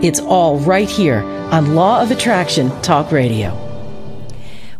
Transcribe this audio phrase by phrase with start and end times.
[0.00, 3.52] It's all right here on Law of Attraction Talk Radio.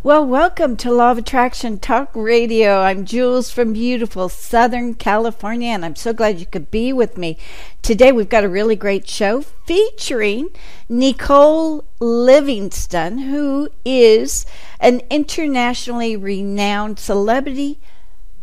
[0.05, 2.83] Well, welcome to Law of Attraction Talk Radio.
[2.83, 7.37] I'm Jewels from beautiful Southern California, and I'm so glad you could be with me.
[7.83, 10.51] Today, we've got a really great show featuring
[10.89, 14.47] Necole Livingston, who is
[14.78, 17.80] an internationally renowned celebrity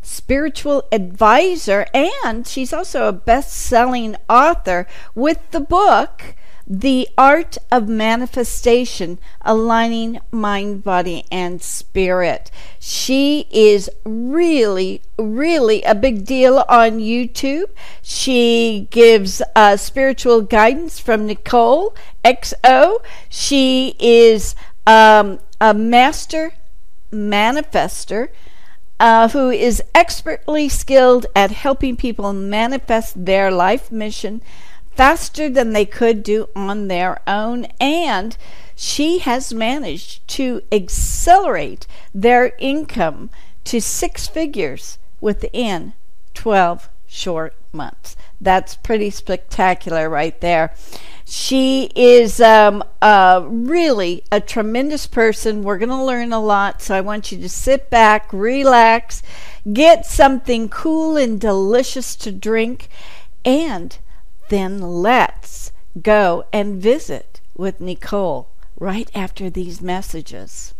[0.01, 4.85] spiritual advisor, and she's also a best selling author
[5.15, 6.35] with the book
[6.67, 12.49] the Art of Manifestation, Aligning Mind, Body, and Spirit.
[12.79, 17.69] She is really, really a big deal on YouTube.
[18.01, 22.97] She gives uh, spiritual guidance from Necole XO.
[23.29, 24.55] She is
[24.87, 26.53] um, a master
[27.11, 28.29] manifester.
[28.97, 34.41] Uh, who is expertly skilled at helping people manifest their life mission
[34.95, 37.65] faster than they could do on their own.
[37.79, 38.37] And
[38.75, 43.29] she has managed to accelerate their income
[43.65, 45.93] to six figures within
[46.33, 48.15] 12 short months.
[48.39, 50.75] That's pretty spectacular right there.
[51.25, 55.63] She is um, uh, really a tremendous person.
[55.63, 59.23] We're going to learn a lot, so I want you to sit back, relax,
[59.71, 62.89] get something cool and delicious to drink,
[63.43, 63.97] and
[64.49, 68.47] then let's go and visit with Necole
[68.79, 70.73] right after these messages.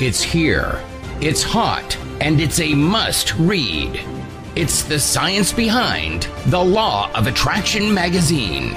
[0.00, 0.80] It's here,
[1.20, 4.00] it's hot, and it's a must read.
[4.56, 8.72] It's the science behind The Law of Attraction magazine.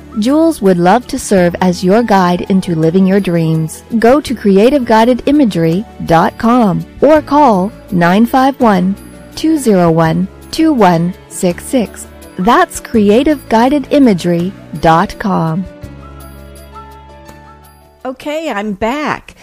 [0.19, 3.83] Jewels would love to serve as your guide into living your dreams.
[3.99, 8.95] Go to creativeguidedimagery.com or call 951
[9.35, 12.07] 201 2166.
[12.37, 15.65] That's creativeguidedimagery.com.
[18.03, 19.35] Okay, I'm back.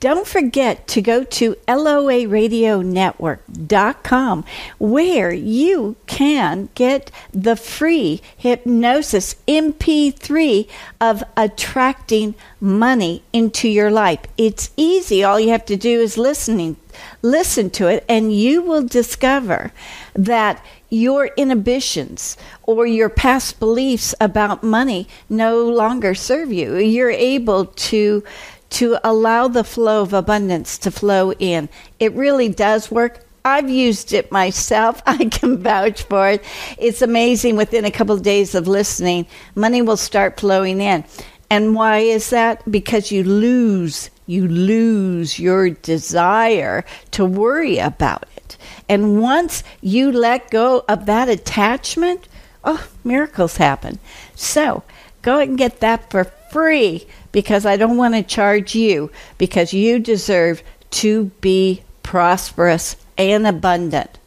[0.00, 4.44] Don't forget to go to loaradionetwork.com
[4.78, 10.66] where you can get the free hypnosis MP3
[11.02, 14.20] of attracting money into your life.
[14.38, 15.22] It's easy.
[15.22, 16.76] All you have to do is listening
[17.22, 19.72] listen to it and you will discover
[20.14, 26.76] that your inhibitions or your past beliefs about money no longer serve you.
[26.76, 28.24] You're able to
[28.70, 31.68] to allow the flow of abundance to flow in.
[31.98, 33.24] It really does work.
[33.44, 35.02] I've used it myself.
[35.06, 36.44] I can vouch for it.
[36.78, 37.56] It's amazing.
[37.56, 41.04] Within a couple of days of listening, money will start flowing in.
[41.50, 42.70] And why is that?
[42.70, 48.56] Because you lose, you lose your desire to worry about it.
[48.88, 52.28] And once you let go of that attachment,
[52.64, 53.98] oh, miracles happen.
[54.36, 54.84] So
[55.22, 59.98] go and get that for free because I don't want to charge you because you
[59.98, 64.18] deserve to be prosperous and abundant.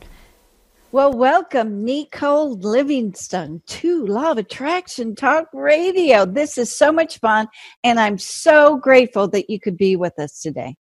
[0.92, 6.24] Well, welcome, Necole Livingston to Law of Attraction Talk Radio.
[6.24, 7.48] This is so much fun,
[7.82, 10.76] and I'm so grateful that you could be with us today.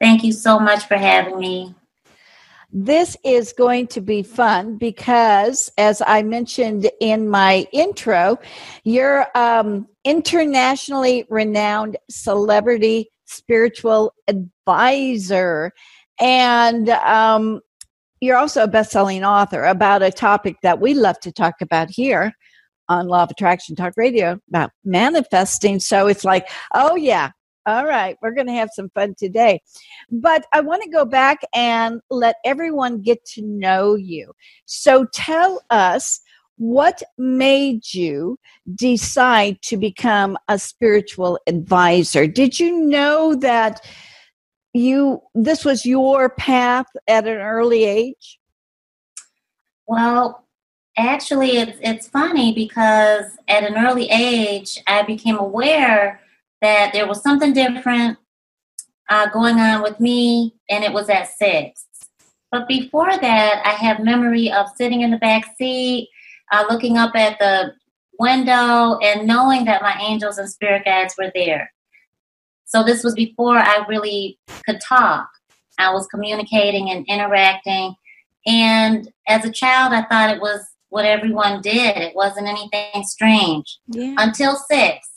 [0.00, 1.74] Thank you so much for having me.
[2.76, 8.40] This is going to be fun because, as I mentioned in my intro,
[8.82, 15.72] you're um, internationally renowned celebrity spiritual advisor.
[16.18, 17.60] And um,
[18.20, 21.90] you're also a best selling author about a topic that we love to talk about
[21.90, 22.32] here
[22.88, 25.78] on Law of Attraction Talk Radio about manifesting.
[25.78, 27.30] So it's like, oh, yeah,
[27.66, 29.62] all right, we're going to have some fun today.
[30.10, 34.32] But I want to go back and let everyone get to know you.
[34.66, 36.20] So tell us
[36.56, 38.38] what made you
[38.74, 42.26] decide to become a spiritual advisor?
[42.26, 43.84] Did you know that
[44.72, 48.38] you this was your path at an early age?
[49.86, 50.44] Well,
[50.96, 56.20] actually it's it's funny because at an early age I became aware
[56.60, 58.18] that there was something different
[59.08, 61.86] uh, going on with me, and it was at six.
[62.50, 66.08] But before that, I have memory of sitting in the back seat,
[66.52, 67.74] uh, looking up at the
[68.18, 71.72] window, and knowing that my angels and spirit guides were there.
[72.64, 75.28] So this was before I really could talk.
[75.78, 77.94] I was communicating and interacting.
[78.46, 81.96] And as a child, I thought it was what everyone did.
[81.96, 84.14] It wasn't anything strange yeah.
[84.18, 85.08] until six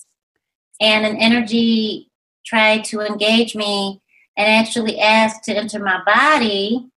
[0.79, 2.09] and an energy
[2.45, 4.01] tried to engage me
[4.37, 6.87] and actually asked to enter my body.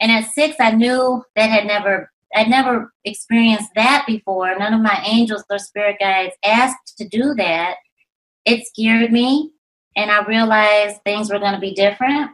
[0.00, 4.56] And at six, I knew that had never I'd never experienced that before.
[4.58, 7.76] None of my angels or spirit guides asked to do that.
[8.44, 9.50] It scared me,
[9.96, 12.30] and I realized things were going to be different.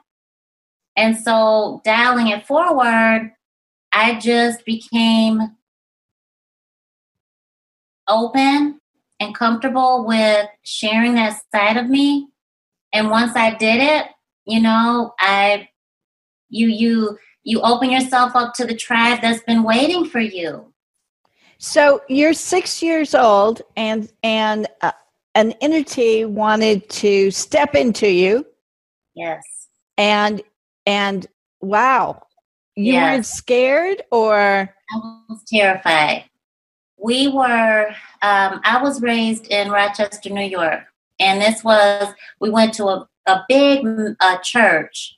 [0.97, 3.33] And so, dialing it forward,
[3.93, 5.57] I just became
[8.09, 8.81] open
[9.21, 12.29] and comfortable with sharing that side of me.
[12.93, 14.07] And once I did it,
[14.47, 15.69] you know, I
[16.49, 20.73] you you you open yourself up to the tribe that's been waiting for you.
[21.59, 24.93] So you're 6 years old and and uh,
[25.35, 28.47] an entity wanted to step into you.
[29.15, 29.45] Yes.
[29.97, 30.41] And
[30.87, 31.27] and
[31.61, 32.23] wow,
[32.77, 33.13] you yes.
[33.13, 34.97] weren't scared or I
[35.29, 36.25] was terrified
[37.03, 37.89] we were
[38.23, 40.83] um, i was raised in rochester new york
[41.21, 43.87] and this was we went to a, a big
[44.21, 45.17] uh, church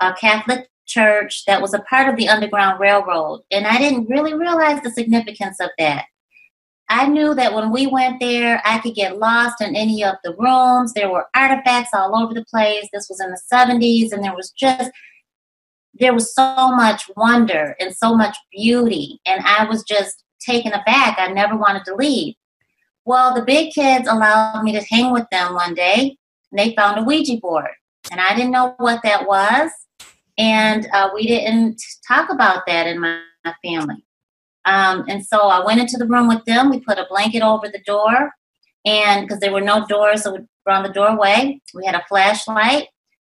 [0.00, 4.34] a catholic church that was a part of the underground railroad and i didn't really
[4.34, 6.06] realize the significance of that.
[6.88, 10.34] I knew that when we went there i could get lost in any of the
[10.38, 10.92] rooms.
[10.92, 12.86] There were artifacts all over the place.
[12.92, 14.90] This was in the 70s and there was just
[15.94, 21.18] there was so much wonder and so much beauty and i was just taken aback.
[21.18, 22.34] I never wanted to leave.
[23.04, 26.16] Well, the big kids allowed me to hang with them one day,
[26.50, 27.70] and they found a Ouija board.
[28.10, 29.70] And I didn't know what that was.
[30.38, 34.04] And uh, we didn't talk about that in my, my family.
[34.64, 36.70] Um, and so I went into the room with them.
[36.70, 38.30] We put a blanket over the door,
[38.84, 40.26] and because there were no doors
[40.66, 42.88] around the doorway, we had a flashlight.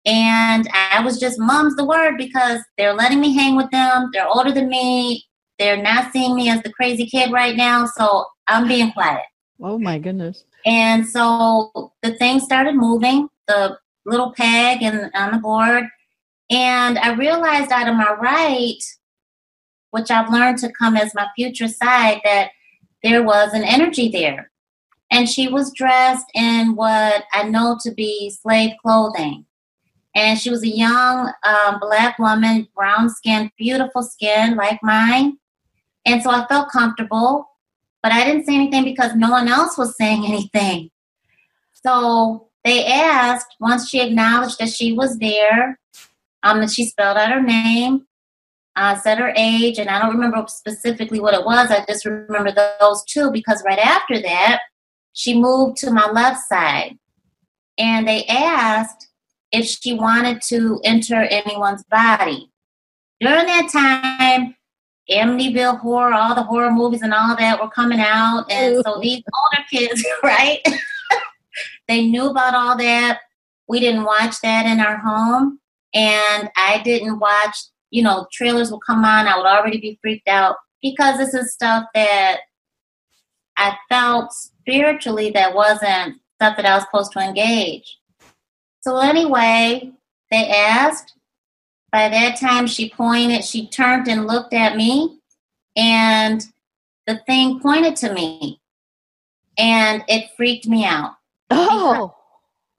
[0.04, 4.10] And I was just mum's the word because they're letting me hang with them.
[4.12, 5.25] They're older than me.
[5.58, 9.24] They're not seeing me as the crazy kid right now, so I'm being quiet.
[9.60, 10.44] Oh my goodness.
[10.66, 15.84] And so the thing started moving, the little peg and on the board.
[16.50, 18.78] And I realized out of my right,
[19.90, 22.50] which I've learned to come as my future side, that
[23.02, 24.50] there was an energy there.
[25.10, 29.46] And she was dressed in what I know to be slave clothing.
[30.14, 35.38] And she was a young um, black woman, brown skin, beautiful skin like mine.
[36.06, 37.50] And so I felt comfortable,
[38.02, 40.90] but I didn't say anything because no one else was saying anything.
[41.72, 45.78] So they asked, once she acknowledged that she was there,
[46.42, 48.06] um, and she spelled out her name,
[48.76, 51.70] uh, said her age, and I don't remember specifically what it was.
[51.70, 54.60] I just remember those two because right after that,
[55.12, 56.98] she moved to my left side.
[57.78, 59.08] And they asked
[59.50, 62.50] if she wanted to enter anyone's body.
[63.20, 64.55] During that time,
[65.10, 68.44] Amityville horror, all the horror movies and all that were coming out.
[68.50, 70.60] And so these older kids, right?
[71.88, 73.20] they knew about all that.
[73.68, 75.60] We didn't watch that in our home.
[75.94, 77.56] And I didn't watch,
[77.90, 79.26] you know, trailers would come on.
[79.26, 82.40] I would already be freaked out because this is stuff that
[83.56, 87.98] I felt spiritually that wasn't stuff that I was supposed to engage.
[88.80, 89.92] So anyway,
[90.30, 91.15] they asked.
[91.92, 95.18] By that time, she pointed, she turned and looked at me,
[95.76, 96.44] and
[97.06, 98.60] the thing pointed to me,
[99.56, 101.12] and it freaked me out.
[101.50, 101.92] Oh.
[101.92, 102.10] Because,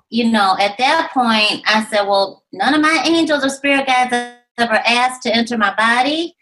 [0.10, 4.38] you know, at that point, I said, Well, none of my angels or spirit guides
[4.58, 6.36] ever asked to enter my body.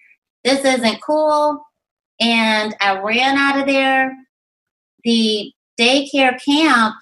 [0.43, 1.65] This isn't cool.
[2.19, 4.15] And I ran out of there.
[5.03, 6.95] The daycare camp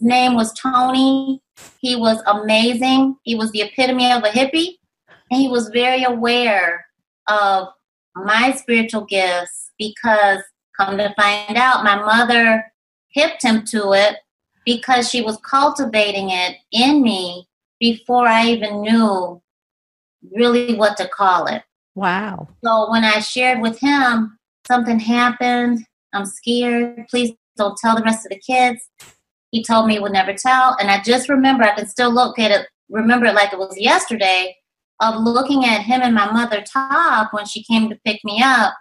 [0.00, 1.42] name was Tony.
[1.78, 3.16] He was amazing.
[3.22, 4.76] He was the epitome of a hippie.
[5.30, 6.86] And he was very aware
[7.28, 7.68] of
[8.14, 10.40] my spiritual gifts because,
[10.76, 12.64] come to find out, my mother
[13.12, 14.16] hipped him to it
[14.64, 17.46] because she was cultivating it in me
[17.78, 19.40] before I even knew
[20.32, 21.62] really what to call it.
[21.94, 22.48] Wow.
[22.64, 28.26] So when I shared with him, something happened, I'm scared, please don't tell the rest
[28.26, 28.88] of the kids.
[29.50, 30.76] He told me he would never tell.
[30.78, 33.76] And I just remember, I can still look at it, remember it like it was
[33.78, 34.56] yesterday,
[35.00, 38.74] of looking at him and my mother talk when she came to pick me up.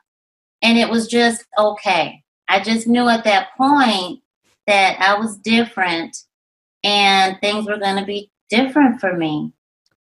[0.61, 2.21] And it was just okay.
[2.49, 4.21] I just knew at that point
[4.67, 6.15] that I was different
[6.83, 9.53] and things were going to be different for me.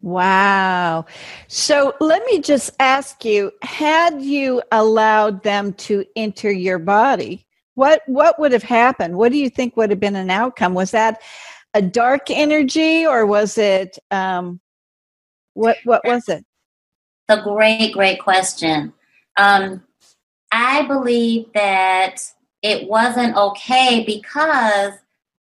[0.00, 1.06] Wow.
[1.48, 8.02] So let me just ask you, had you allowed them to enter your body, what
[8.06, 9.16] what would have happened?
[9.16, 10.74] What do you think would have been an outcome?
[10.74, 11.22] Was that
[11.72, 14.60] a dark energy or was it um
[15.54, 16.44] what what was it?
[17.28, 18.92] A great, great question.
[19.36, 19.82] Um
[20.52, 22.22] I believe that
[22.62, 24.92] it wasn't okay because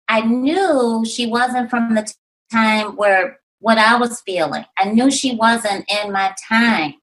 [0.10, 2.12] I knew she wasn't from the
[2.52, 4.66] time where what I was feeling.
[4.78, 6.96] I knew she wasn't in my time.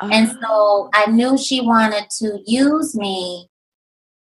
[0.00, 3.48] And so I knew she wanted to use me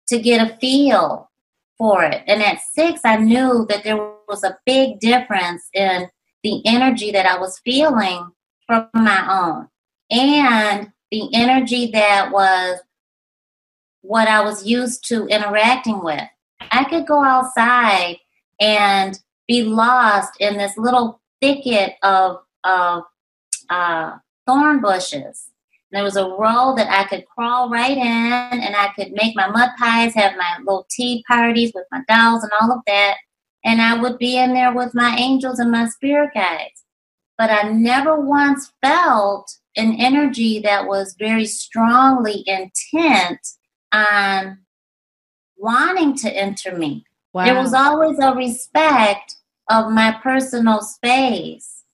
[0.08, 1.30] to get a feel
[1.78, 2.22] for it.
[2.26, 3.96] And at six, I knew that there
[4.28, 6.08] was a big difference in
[6.42, 8.30] the energy that I was feeling
[8.66, 9.68] from my own
[10.11, 12.80] and the energy that was
[14.02, 16.22] what I was used to interacting with.
[16.70, 18.16] I could go outside
[18.61, 23.04] and be lost in this little thicket of, of
[23.68, 25.52] uh, thorn bushes
[25.92, 29.49] there was a row that I could crawl right in and I could make my
[29.49, 33.16] mud pies, have my little tea parties with my dolls and all of that.
[33.64, 36.85] And I would be in there with my angels and my spirit guides.
[37.38, 43.40] But I never once felt an energy that was very strongly intent
[43.92, 44.59] on
[45.57, 47.04] wanting to enter me.
[47.33, 47.45] Wow.
[47.45, 49.37] There was always a respect
[49.71, 51.85] of my personal space.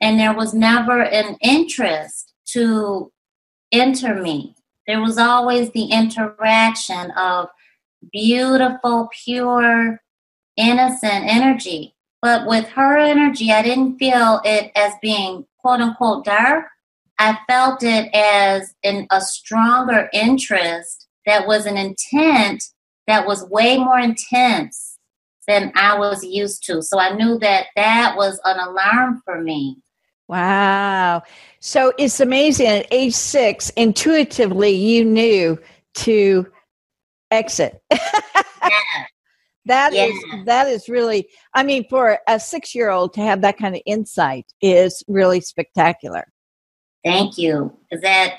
[0.00, 3.10] And there was never an interest to
[3.72, 4.54] enter me.
[4.86, 7.48] There was always the interaction of
[8.12, 10.00] beautiful, pure,
[10.56, 11.94] innocent energy.
[12.22, 16.66] But with her energy, I didn't feel it as being quote unquote dark.
[17.18, 22.64] I felt it as in a stronger interest that was an intent
[23.06, 24.98] that was way more intense
[25.46, 26.82] than I was used to.
[26.82, 29.76] So I knew that that was an alarm for me.
[30.26, 31.22] Wow.
[31.60, 35.58] So it's amazing at age six, intuitively, you knew
[35.94, 36.46] to
[37.30, 37.82] exit.
[39.66, 40.04] That yeah.
[40.04, 44.46] is that is really I mean for a 6-year-old to have that kind of insight
[44.60, 46.26] is really spectacular.
[47.04, 47.76] Thank you.
[47.90, 48.34] Cuz that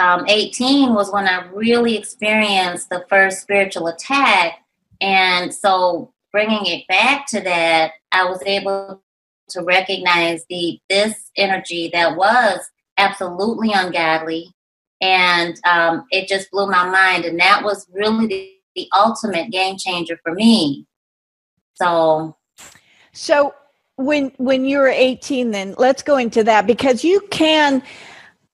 [0.00, 4.60] um, 18 was when I really experienced the first spiritual attack
[5.00, 9.02] and so bringing it back to that I was able
[9.50, 12.60] to recognize the this energy that was
[12.98, 14.54] absolutely ungodly
[15.00, 19.76] and um, it just blew my mind and that was really the, the ultimate game
[19.78, 20.86] changer for me.
[21.74, 22.36] So
[23.12, 23.54] so
[23.96, 27.82] when when you were 18 then let's go into that because you can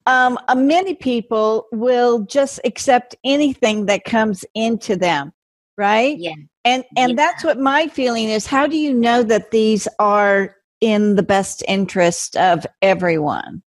[0.07, 5.33] um, uh, many people will just accept anything that comes into them
[5.77, 6.17] right?
[6.19, 6.35] Yeah.
[6.65, 7.17] And and yeah.
[7.17, 8.47] that's what my feeling is.
[8.47, 10.55] How do you know that these are
[10.85, 13.63] in the best interest of everyone.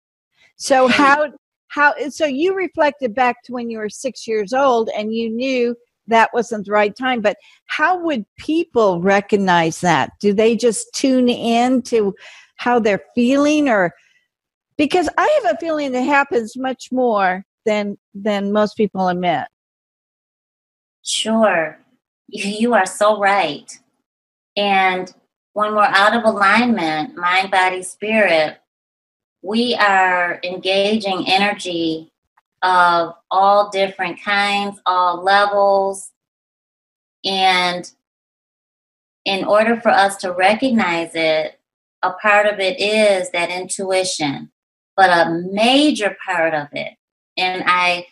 [0.57, 1.31] So how
[1.69, 5.75] how so you reflected back to when you were 6 years old and you knew
[6.07, 11.29] that wasn't the right time but how would people recognize that do they just tune
[11.29, 12.13] in to
[12.57, 13.93] how they're feeling or
[14.77, 19.45] because I have a feeling it happens much more than than most people admit.
[21.03, 21.77] Sure.
[22.27, 23.71] You are so right.
[24.55, 25.13] And
[25.53, 28.57] when we're out of alignment, mind, body, spirit,
[29.41, 32.11] we are engaging energy
[32.63, 36.11] of all different kinds, all levels.
[37.25, 37.89] And
[39.25, 41.59] in order for us to recognize it,
[42.03, 44.51] a part of it is that intuition,
[44.95, 46.93] but a major part of it,
[47.35, 48.05] and I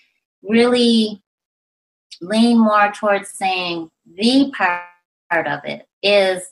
[0.44, 1.22] really
[2.22, 6.44] lean more towards saying the part of it is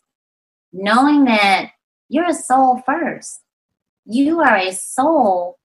[0.71, 1.71] knowing that
[2.09, 3.41] you're a soul first.
[4.05, 5.57] You are a soul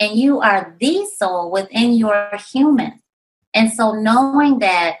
[0.00, 3.00] and you are the soul within your human.
[3.54, 4.96] And so knowing that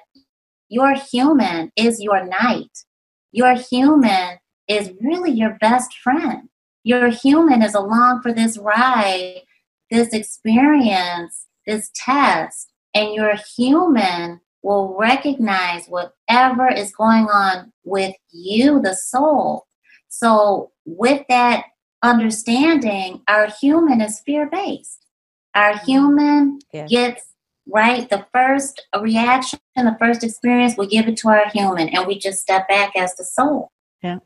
[0.68, 2.84] your human is your knight,
[3.32, 6.48] your human is really your best friend.
[6.84, 9.42] Your human is along for this ride,
[9.90, 18.80] this experience, this test, and your human will recognize whatever is going on with you,
[18.80, 19.66] the soul.
[20.08, 21.64] So, with that
[22.04, 25.06] understanding, our human is fear based.
[25.54, 25.86] Our mm-hmm.
[25.86, 26.86] human yeah.
[26.86, 27.22] gets
[27.66, 32.06] right the first reaction, and the first experience, we give it to our human, and
[32.06, 33.72] we just step back as the soul.
[34.02, 34.18] Yeah.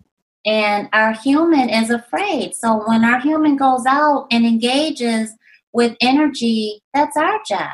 [0.45, 2.55] And our human is afraid.
[2.55, 5.33] So when our human goes out and engages
[5.73, 7.71] with energy, that's our job.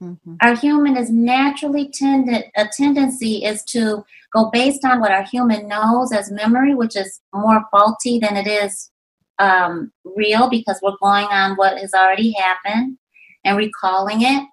[0.00, 0.34] Mm-hmm.
[0.42, 5.66] Our human is naturally tended a tendency is to go based on what our human
[5.66, 8.90] knows as memory, which is more faulty than it is
[9.38, 12.98] um, real because we're going on what has already happened
[13.44, 14.46] and recalling it.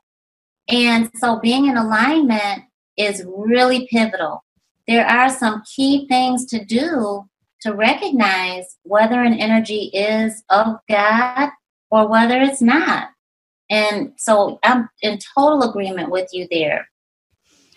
[0.68, 2.64] And so being in alignment
[2.98, 4.44] is really pivotal.
[4.88, 7.28] There are some key things to do
[7.62, 11.50] to recognize whether an energy is of God
[11.90, 13.10] or whether it's not.
[13.70, 16.88] And so I'm in total agreement with you there.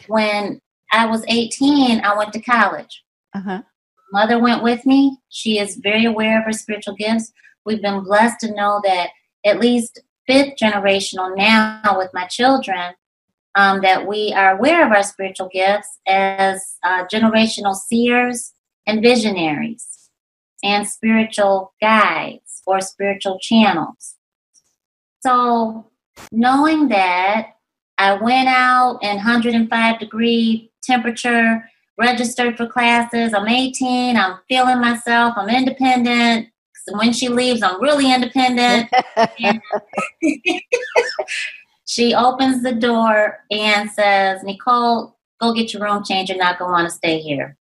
[0.06, 0.60] When
[0.92, 3.02] I was 18, I went to college.
[3.34, 3.62] Uh-huh.
[4.12, 5.18] Mother went with me.
[5.28, 7.32] She is very aware of her spiritual gifts.
[7.64, 9.10] We've been blessed to know that
[9.44, 12.94] at least fifth generational now with my children,
[13.54, 18.52] um, that we are aware of our spiritual gifts as uh, generational seers
[18.86, 20.10] and visionaries
[20.62, 24.16] and spiritual guides or spiritual channels.
[25.20, 25.86] So,
[26.32, 27.54] knowing that,
[27.98, 31.68] I went out in 105 degree temperature,
[31.98, 33.34] registered for classes.
[33.34, 34.16] I'm 18.
[34.16, 35.34] I'm feeling myself.
[35.36, 36.48] I'm independent.
[36.86, 38.88] So when she leaves, I'm really independent.
[41.86, 46.28] she opens the door and says, Necole, go get your room change.
[46.28, 47.56] You're not going to want to stay here.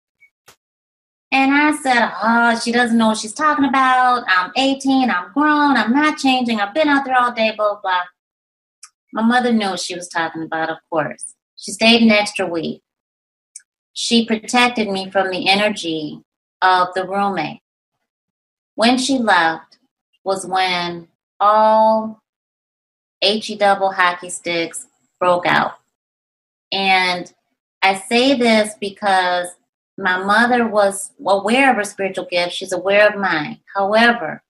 [1.34, 4.22] And I said, Oh, she doesn't know what she's talking about.
[4.28, 8.02] I'm 18, I'm grown, I'm not changing, I've been out there all day, blah, blah.
[9.12, 11.34] My mother knew what she was talking about, of course.
[11.56, 12.82] She stayed an extra week.
[13.94, 16.20] She protected me from the energy
[16.60, 17.60] of the roommate.
[18.74, 19.78] When she left
[20.24, 21.08] was when
[21.40, 22.20] all
[23.22, 24.86] HE double hockey sticks
[25.20, 25.74] broke out.
[26.72, 27.32] And
[27.82, 29.48] I say this because
[29.96, 33.60] my mother was aware of her spiritual gifts, she's aware of mine.
[33.76, 34.42] However,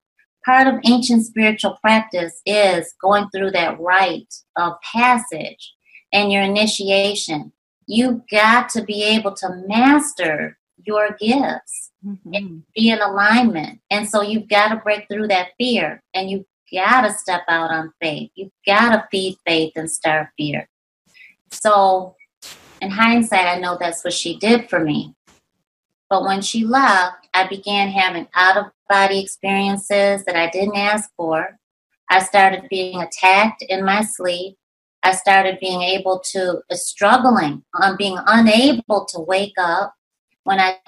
[0.43, 5.73] part of ancient spiritual practice is going through that rite of passage
[6.11, 7.51] and your initiation.
[7.87, 12.33] You got to be able to master your gifts mm-hmm.
[12.33, 13.79] and be in alignment.
[13.89, 17.71] And so you've got to break through that fear and you've got to step out
[17.71, 18.31] on faith.
[18.35, 20.67] You've got to feed faith and stir fear.
[21.51, 22.15] So,
[22.81, 25.15] in hindsight, I know that's what she did for me.
[26.09, 31.09] But when she left, I began having out of body experiences that I didn't ask
[31.15, 31.57] for.
[32.09, 34.57] I started being attacked in my sleep.
[35.05, 39.93] I started being able to, struggling on being unable to wake up.
[40.45, 40.79] When I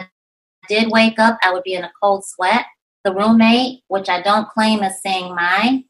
[0.67, 2.65] did wake up, I would be in a cold sweat.
[3.03, 5.85] The roommate, which I don't claim as saying mine,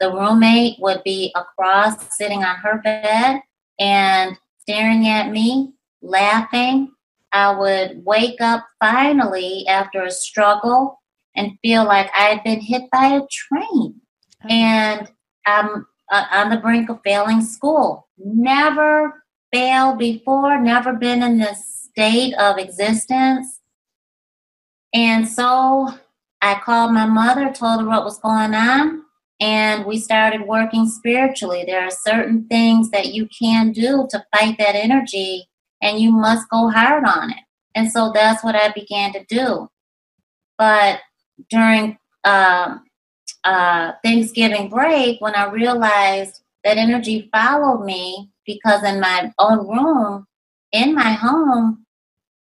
[0.00, 3.42] the roommate would be across sitting on her bed
[3.78, 6.92] and staring at me, laughing,
[7.32, 11.02] I would wake up finally after a struggle
[11.34, 14.00] and feel like I had been hit by a train.
[14.42, 15.12] Oh, and
[15.44, 18.08] I'm uh, on the brink of failing school.
[18.18, 23.60] Never failed before, never been in this state of existence.
[24.92, 25.88] And so
[26.40, 29.02] I called my mother, told her what was going on,
[29.40, 31.64] and we started working spiritually.
[31.66, 35.48] There are certain things that you can do to fight that energy
[35.82, 37.44] and you must go hard on it.
[37.74, 39.68] And so that's what I began to do.
[40.56, 41.00] But
[41.50, 42.85] during um,
[43.46, 50.26] uh, Thanksgiving break when I realized that energy followed me because in my own room,
[50.72, 51.86] in my home,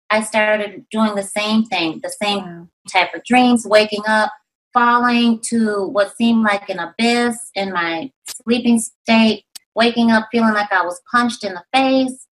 [0.10, 2.68] I started doing the same thing, the same wow.
[2.92, 4.32] type of dreams, waking up,
[4.74, 10.72] falling to what seemed like an abyss in my sleeping state, waking up feeling like
[10.72, 12.28] I was punched in the face,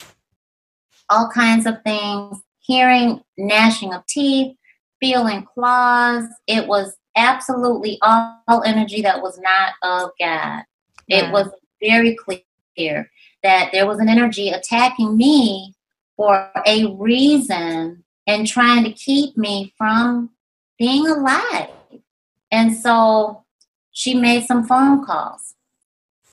[1.09, 4.55] all kinds of things, hearing gnashing of teeth,
[4.99, 6.25] feeling claws.
[6.47, 10.63] It was absolutely all energy that was not of God.
[11.07, 11.49] It was
[11.81, 13.09] very clear
[13.43, 15.73] that there was an energy attacking me
[16.15, 20.29] for a reason and trying to keep me from
[20.77, 21.69] being alive.
[22.51, 23.43] And so
[23.91, 25.55] she made some phone calls.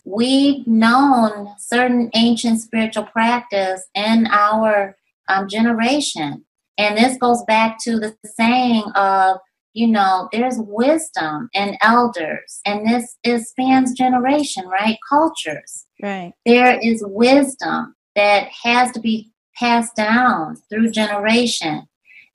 [0.05, 4.97] We've known certain ancient spiritual practice in our
[5.29, 6.45] um, generation.
[6.79, 9.39] And this goes back to the saying of,
[9.73, 14.99] you know, there's wisdom and elders, and this is spans generation, right?
[15.09, 15.87] Cultures.
[16.03, 16.33] Right.
[16.45, 21.87] There is wisdom that has to be passed down through generation.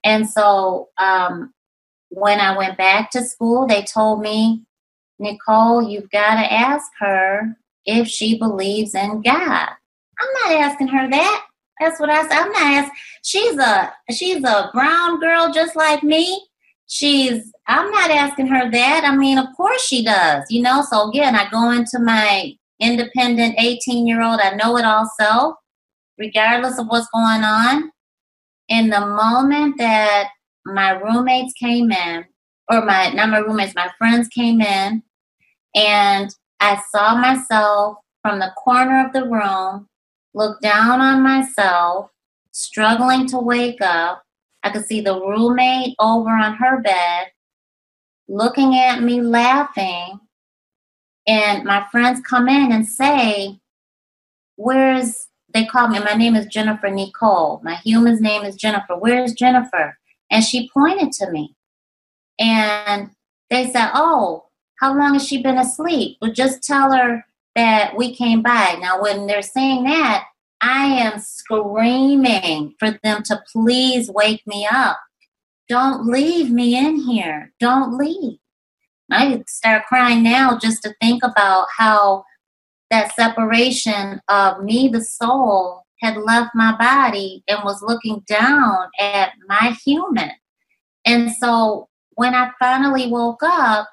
[0.03, 1.53] And so um,
[2.09, 4.63] when I went back to school, they told me,
[5.19, 9.69] Necole, you've got to ask her if she believes in God.
[10.19, 11.45] I'm not asking her that.
[11.79, 12.31] That's what I said.
[12.31, 12.95] I'm not asking.
[13.23, 16.41] She's a she's a brown girl just like me.
[16.87, 19.03] She's I'm not asking her that.
[19.05, 20.83] I mean, of course she does, you know.
[20.83, 25.55] So again, I go into my independent 18 year old, I know it all self,
[26.17, 27.91] regardless of what's going on.
[28.67, 30.29] In the moment that
[30.65, 32.25] my roommates came in,
[32.69, 35.03] or my not my roommates, my friends came in,
[35.75, 39.87] and I saw myself from the corner of the room,
[40.33, 42.09] look down on myself,
[42.51, 44.23] struggling to wake up.
[44.65, 47.28] I could see the roommate over on her bed,
[48.28, 50.19] looking at me laughing.
[51.28, 53.60] And my friends come in and say,
[54.56, 57.62] Where's, they call me, my name is Jennifer Necole.
[57.63, 58.95] My human's name is Jennifer.
[58.97, 59.97] Where's Jennifer?
[60.32, 61.56] And she pointed to me.
[62.39, 63.12] And
[63.51, 64.45] they said, Oh,
[64.80, 66.17] how long has she been asleep?
[66.21, 67.23] Well, just tell her
[67.56, 68.78] that we came by.
[68.82, 70.25] Now, when they're saying that,
[70.67, 74.99] I am screaming for them to please wake me up.
[75.69, 77.54] Don't leave me in here.
[77.60, 78.39] Don't leave.
[79.12, 82.23] I start crying now just to think about how
[82.89, 89.34] that separation of me, the soul, had left my body and was looking down at
[89.47, 90.32] my human.
[91.06, 93.88] And so when I finally woke up,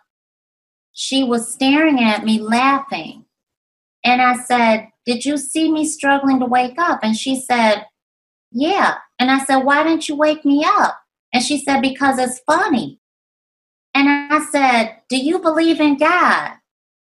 [0.95, 3.27] she was staring at me laughing.
[4.05, 7.01] And I said, Did you see me struggling to wake up?
[7.03, 7.87] And she said,
[8.51, 8.97] Yeah.
[9.19, 10.99] And I said, Why didn't you wake me up?
[11.33, 12.99] And she said, Because it's funny.
[13.95, 16.53] And I said, Do you believe in God?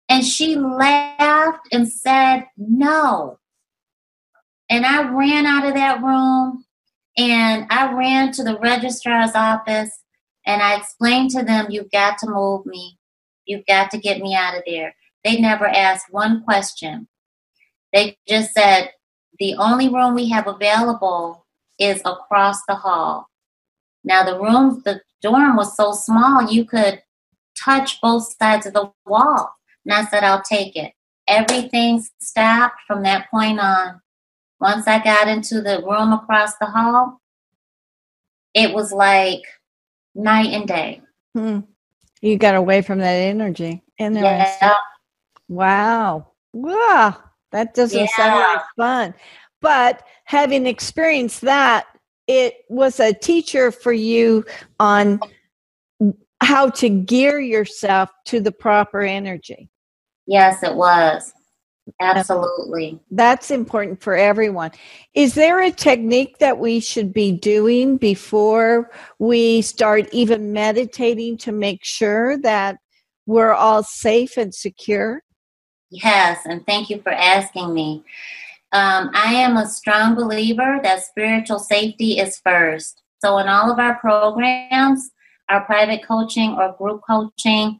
[0.09, 3.39] And she laughed and said, No.
[4.69, 6.65] And I ran out of that room
[7.17, 9.99] and I ran to the registrar's office
[10.45, 12.97] and I explained to them, You've got to move me.
[13.45, 14.93] You've got to get me out of there.
[15.23, 17.07] They never asked one question.
[17.93, 18.91] They just said,
[19.39, 21.45] The only room we have available
[21.77, 23.29] is across the hall.
[24.03, 27.01] Now, the room, the dorm was so small, you could
[27.57, 29.53] touch both sides of the wall.
[29.85, 30.93] And I said, I'll take it.
[31.27, 34.01] Everything stopped from that point on.
[34.59, 37.21] Once I got into the room across the hall,
[38.53, 39.41] it was like
[40.15, 41.01] night and day.
[41.33, 41.59] Hmm.
[42.21, 43.83] You got away from that energy.
[43.97, 44.67] Interesting.
[44.67, 44.73] Yeah.
[45.49, 46.31] Wow.
[46.53, 47.17] Wow.
[47.51, 48.15] That doesn't yeah.
[48.15, 49.13] sound like fun.
[49.61, 51.87] But having experienced that,
[52.27, 54.45] it was a teacher for you
[54.79, 55.19] on
[56.41, 59.69] how to gear yourself to the proper energy.
[60.27, 61.33] Yes, it was.
[61.99, 62.99] Absolutely.
[63.09, 64.71] That's important for everyone.
[65.15, 71.51] Is there a technique that we should be doing before we start even meditating to
[71.51, 72.77] make sure that
[73.25, 75.23] we're all safe and secure?
[75.89, 78.03] Yes, and thank you for asking me.
[78.71, 83.01] Um, I am a strong believer that spiritual safety is first.
[83.23, 85.09] So, in all of our programs,
[85.49, 87.79] our private coaching or group coaching,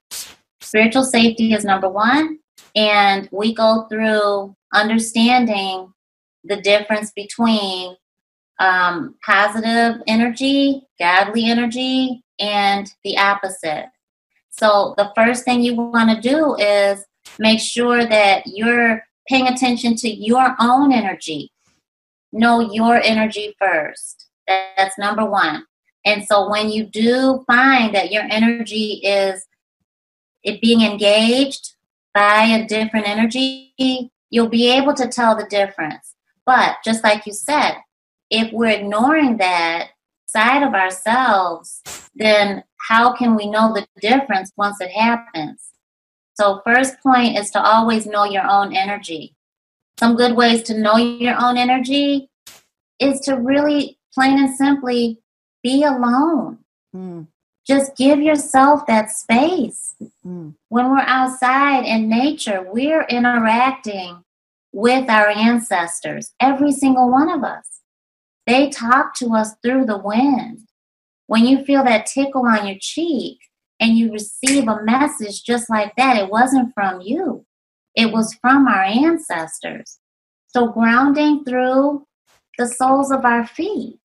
[0.59, 2.39] spiritual safety is number one.
[2.75, 5.93] And we go through understanding
[6.43, 7.95] the difference between
[8.59, 13.85] um, positive energy, godly energy, and the opposite.
[14.49, 17.05] So, the first thing you want to do is
[17.39, 21.51] make sure that you're paying attention to your own energy.
[22.31, 24.27] Know your energy first.
[24.47, 25.65] That's number one.
[26.05, 29.45] And so when you do find that your energy is
[30.43, 31.75] it being engaged
[32.13, 36.15] by a different energy, you'll be able to tell the difference.
[36.45, 37.75] But just like you said,
[38.29, 39.89] if we're ignoring that
[40.25, 41.81] side of ourselves,
[42.15, 45.69] then how can we know the difference once it happens?
[46.39, 49.35] So, first point is to always know your own energy.
[49.99, 52.29] Some good ways to know your own energy
[52.97, 55.19] is to really, plain and simply,
[55.63, 56.59] be alone.
[56.95, 57.27] Mm.
[57.67, 59.95] Just give yourself that space.
[60.25, 60.55] Mm.
[60.69, 64.23] When we're outside in nature, we're interacting
[64.71, 67.81] with our ancestors, every single one of us.
[68.47, 70.69] They talk to us through the wind.
[71.27, 73.39] When you feel that tickle on your cheek
[73.79, 77.45] and you receive a message just like that, it wasn't from you,
[77.95, 79.99] it was from our ancestors.
[80.47, 82.05] So, grounding through
[82.57, 83.99] the soles of our feet,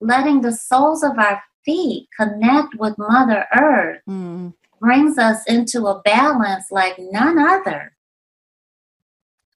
[0.00, 4.52] letting the soles of our feet connect with Mother Earth mm.
[4.80, 7.92] brings us into a balance like none other.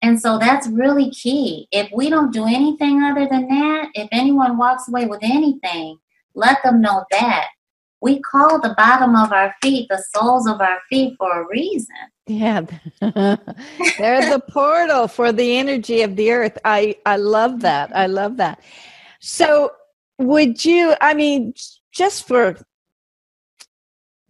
[0.02, 1.68] And so that's really key.
[1.72, 5.98] If we don't do anything other than that, if anyone walks away with anything,
[6.36, 7.48] let them know that.
[8.06, 11.96] We call the bottom of our feet the soles of our feet for a reason.
[12.28, 12.62] Yeah.
[13.02, 16.56] They're the portal for the energy of the earth.
[16.64, 17.96] I, I love that.
[17.96, 18.62] I love that.
[19.22, 19.72] So,
[20.20, 21.56] would you, I mean,
[21.92, 22.58] just for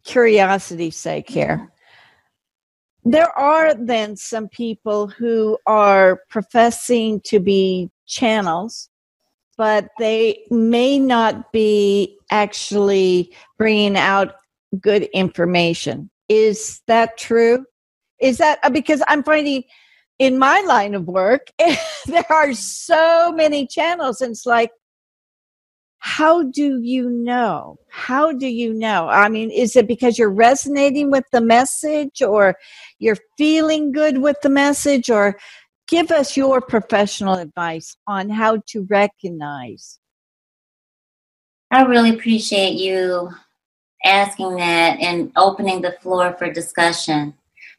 [0.05, 1.69] curiosity's sake here,
[3.03, 8.87] there are then some people who are professing to be channels,
[9.57, 14.35] but they may not be actually bringing out
[14.79, 16.09] good information.
[16.29, 17.65] Is that true?
[18.19, 19.63] Is that uh, because I'm finding
[20.19, 21.51] in my line of work,
[22.05, 24.71] there are so many channels, and it's like,
[25.99, 27.77] how do you know?
[27.89, 29.07] How do you know?
[29.09, 32.57] I mean, is it because you're resonating with the message or
[32.99, 35.35] you're feeling good with the message or
[35.87, 39.99] give us your professional advice on how to recognize?
[41.71, 43.31] I really appreciate you
[44.03, 47.33] asking that and opening the floor for discussion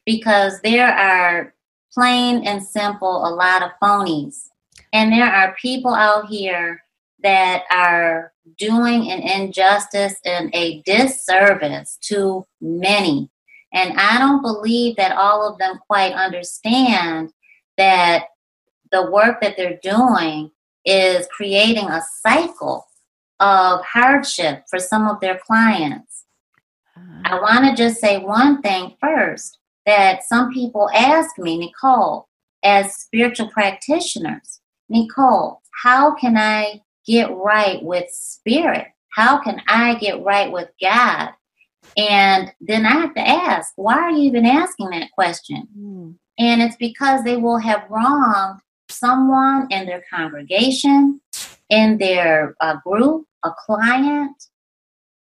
[0.04, 1.54] because there are
[1.92, 4.48] plain and simple a lot of phonies.
[4.92, 6.82] And there are people out here
[7.22, 13.30] that are doing an injustice and a disservice to many.
[13.72, 17.32] And I don't believe that all of them quite understand
[17.76, 18.24] that
[18.92, 20.50] the work that they're doing
[20.84, 22.86] is creating a cycle
[23.40, 26.24] of hardship for some of their clients.
[26.96, 27.38] I uh-huh.
[27.42, 32.24] want to just say one thing first that some people ask me, Necole,
[32.62, 34.60] as spiritual practitioners,
[34.92, 38.86] Necole, how can I get right with spirit?
[39.10, 41.30] How can I get right with God?
[41.96, 45.68] And then I have to ask, why are you even asking that question?
[45.78, 46.14] Mm.
[46.38, 51.20] And it's because they will have wronged someone in their congregation,
[51.70, 54.44] in their uh, group, a client.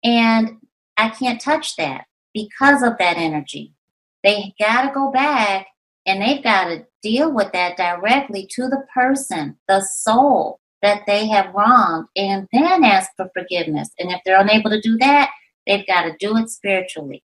[0.04, 0.58] And
[0.96, 3.74] I can't touch that because of that energy.
[4.22, 5.66] They got to go back
[6.06, 11.26] and they've got to deal with that directly to the person, the soul, that they
[11.26, 13.90] have wronged and then ask for forgiveness.
[13.98, 15.30] And if they're unable to do that,
[15.66, 17.22] they've got to do it spiritually.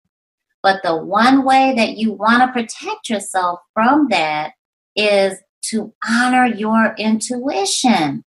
[0.64, 4.54] But the one way that you want to protect yourself from that
[4.96, 8.24] is to honor your intuition.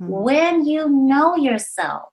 [0.00, 0.08] Mm-hmm.
[0.08, 2.08] When you know yourself,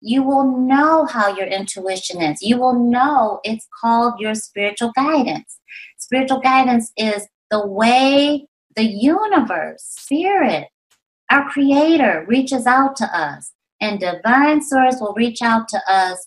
[0.00, 2.40] you will know how your intuition is.
[2.40, 5.58] You will know it's called your spiritual guidance.
[5.98, 10.68] Spiritual guidance is the way the universe, spirit,
[11.30, 16.26] our Creator reaches out to us, and Divine Source will reach out to us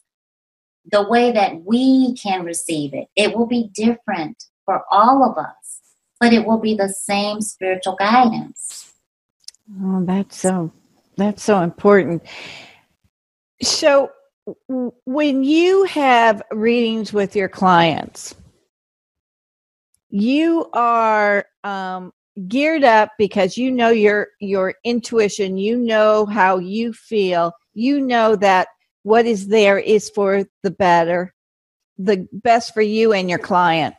[0.92, 3.08] the way that we can receive it.
[3.16, 5.82] It will be different for all of us,
[6.20, 8.94] but it will be the same spiritual guidance.
[9.82, 10.72] Oh, that's so
[11.16, 12.24] that's so important.
[13.62, 14.12] So
[15.06, 18.36] when you have readings with your clients,
[20.10, 22.12] you are um,
[22.48, 28.36] geared up because you know your your intuition you know how you feel you know
[28.36, 28.68] that
[29.04, 31.34] what is there is for the better
[31.98, 33.96] the best for you and your client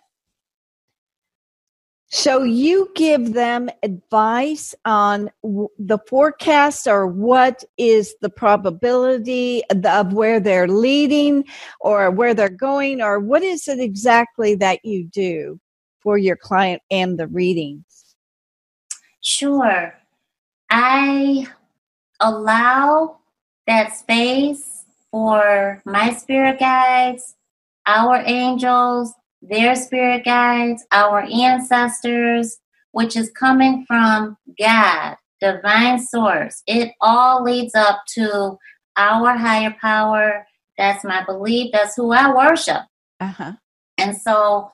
[2.08, 10.38] so you give them advice on the forecast or what is the probability of where
[10.38, 11.44] they're leading
[11.80, 15.58] or where they're going or what is it exactly that you do
[16.00, 17.84] for your client and the readings
[19.24, 19.94] Sure.
[20.68, 21.46] I
[22.20, 23.16] allow
[23.66, 24.73] that space
[25.14, 27.36] for my spirit guides,
[27.86, 32.58] our angels, their spirit guides, our ancestors,
[32.90, 36.64] which is coming from God, divine source.
[36.66, 38.58] It all leads up to
[38.96, 40.48] our higher power.
[40.76, 41.70] That's my belief.
[41.72, 42.82] That's who I worship.
[43.20, 43.52] Uh-huh.
[43.96, 44.72] And so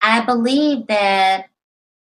[0.00, 1.50] I believe that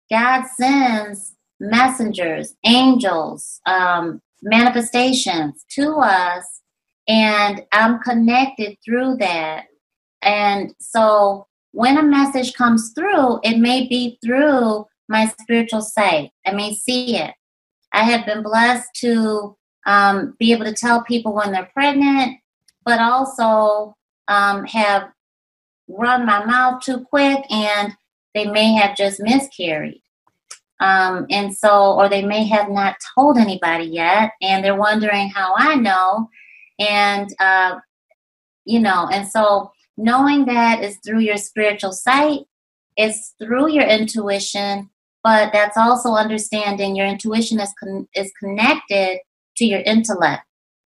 [0.09, 6.61] God sends messengers, angels, um, manifestations to us,
[7.07, 9.65] and I'm connected through that.
[10.21, 16.31] And so when a message comes through, it may be through my spiritual sight.
[16.45, 17.33] I may see it.
[17.91, 22.39] I have been blessed to um, be able to tell people when they're pregnant,
[22.85, 23.95] but also
[24.27, 25.09] um, have
[25.87, 27.93] run my mouth too quick and
[28.33, 30.01] they may have just miscarried.
[30.79, 35.53] Um, and so, or they may have not told anybody yet, and they're wondering how
[35.55, 36.29] I know.
[36.79, 37.79] And, uh,
[38.65, 42.41] you know, and so knowing that is through your spiritual sight,
[42.97, 44.89] it's through your intuition,
[45.23, 49.19] but that's also understanding your intuition is, con- is connected
[49.57, 50.43] to your intellect.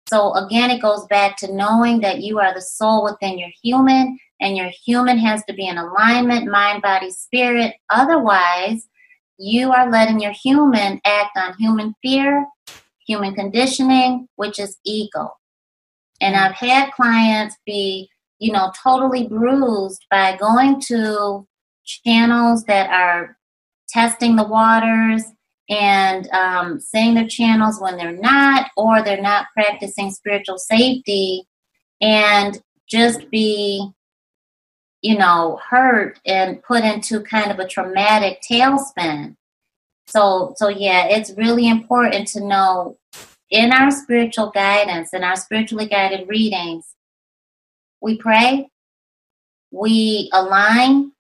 [0.10, 4.18] So again, it goes back to knowing that you are the soul within your human,
[4.40, 7.74] and your human has to be in alignment, mind, body, spirit.
[7.90, 8.88] Otherwise,
[9.38, 12.46] you are letting your human act on human fear,
[13.06, 15.37] human conditioning, which is ego.
[16.22, 21.48] And I've had clients be, you know, totally bruised by going to
[21.86, 23.38] channels that are
[23.90, 25.24] testing the waters
[25.70, 31.44] and um, saying their channels when they're not, or they're not practicing spiritual safety,
[32.02, 33.90] and just be,
[35.02, 39.36] you know, hurt and put into kind of a traumatic tailspin.
[40.08, 42.98] So, so yeah, it's really important to know
[43.50, 46.86] in our spiritual guidance, in our spiritually guided readings,
[48.02, 48.70] we pray,
[49.72, 51.12] we align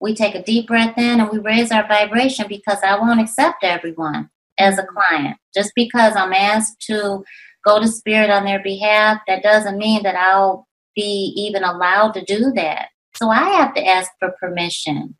[0.00, 3.62] we take a deep breath in and we raise our vibration because I won't accept
[3.62, 4.94] everyone as a mm-hmm.
[4.94, 5.36] client.
[5.54, 7.22] Just because I'm asked to
[7.64, 12.24] go to spirit on their behalf, that doesn't mean that I'll be even allowed to
[12.24, 12.88] do that.
[13.16, 15.16] So I have to ask for permission.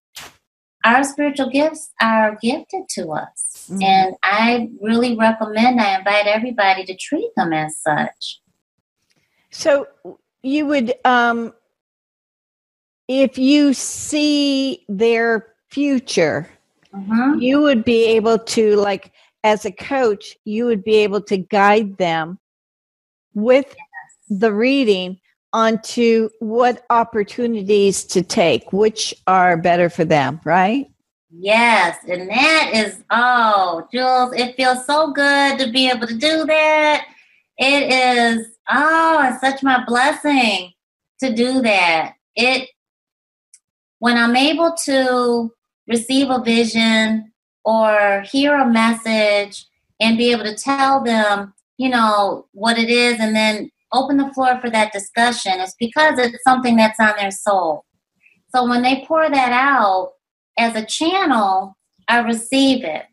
[0.84, 3.68] Our spiritual gifts are gifted to us.
[3.70, 3.82] Mm-hmm.
[3.82, 8.40] And I really recommend, I invite everybody to treat them as such.
[9.50, 9.86] So
[10.42, 11.52] you would um,
[13.10, 16.48] if you see their future,
[16.94, 17.40] mm-hmm.
[17.40, 19.10] you would be able to, like,
[19.42, 22.38] as a coach, you would be able to guide them
[23.34, 24.38] with yes.
[24.38, 25.19] the reading
[25.52, 30.86] onto what opportunities to take, which are better for them, right?
[31.32, 36.44] Yes, and that is oh, Jewels, it feels so good to be able to do
[36.46, 37.06] that.
[37.56, 40.72] It is oh, it's such my blessing
[41.20, 42.14] to do that.
[42.34, 42.68] It
[44.00, 45.52] when I'm able to
[45.86, 47.32] receive a vision
[47.64, 49.66] or hear a message
[50.00, 54.33] and be able to tell them, you know, what it is and then open the
[54.33, 57.85] floor for that discussion, it's because it's something that's on their soul.
[58.55, 60.12] So when they pour that out
[60.59, 61.76] as a channel,
[62.09, 63.05] I receive it.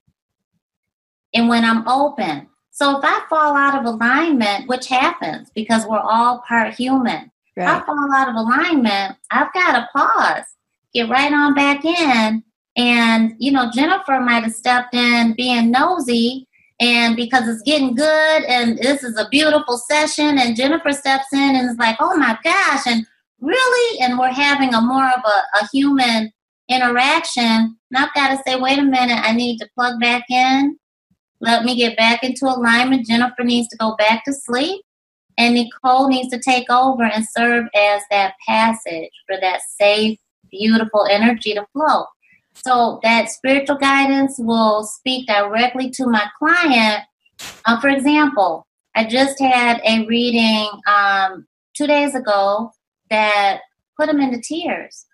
[1.34, 6.00] And when I'm open, so if I fall out of alignment, which happens because we're
[6.00, 7.82] all part human, right.
[7.82, 10.46] I fall out of alignment, I've got to pause
[10.94, 12.44] get right on back in.
[12.76, 16.47] And, you know, Jennifer might have stepped in being nosy
[16.80, 21.56] and because it's getting good and this is a beautiful session and Jennifer steps in
[21.56, 23.06] and is like, oh my gosh, and
[23.42, 26.32] really, and we're having a more of a, a human
[26.70, 27.44] interaction.
[27.44, 30.78] And I've got to say, wait a minute, I need to plug back in.
[31.40, 33.08] Let me get back into alignment.
[33.08, 34.82] Jennifer needs to go back to sleep.
[35.40, 40.18] And Necole needs to take over and serve as that passage for that safe
[40.50, 42.06] beautiful energy to flow.
[42.66, 47.04] So that spiritual guidance will speak directly to my client.
[47.66, 52.72] Uh, for example, I just had a reading um, two days ago
[53.10, 53.62] that
[53.98, 55.06] put him into tears.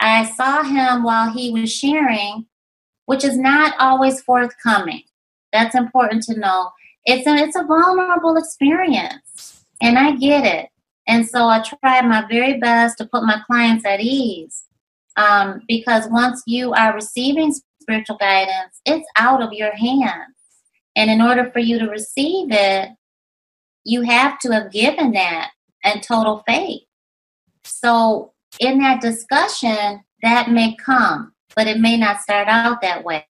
[0.00, 2.46] I saw him while he was sharing,
[3.06, 5.02] which is not always forthcoming.
[5.52, 6.70] That's important to know.
[7.04, 10.68] It's a, it's a vulnerable experience, and I get it.
[11.08, 14.64] And so I try my very best to put my clients at ease.
[15.16, 20.34] Um, because once you are receiving spiritual guidance, it's out of your hands.
[20.94, 22.90] And in order for you to receive it,
[23.84, 25.50] you have to have given that
[25.84, 26.82] and total faith.
[27.64, 33.26] So, in that discussion, that may come, but it may not start out that way.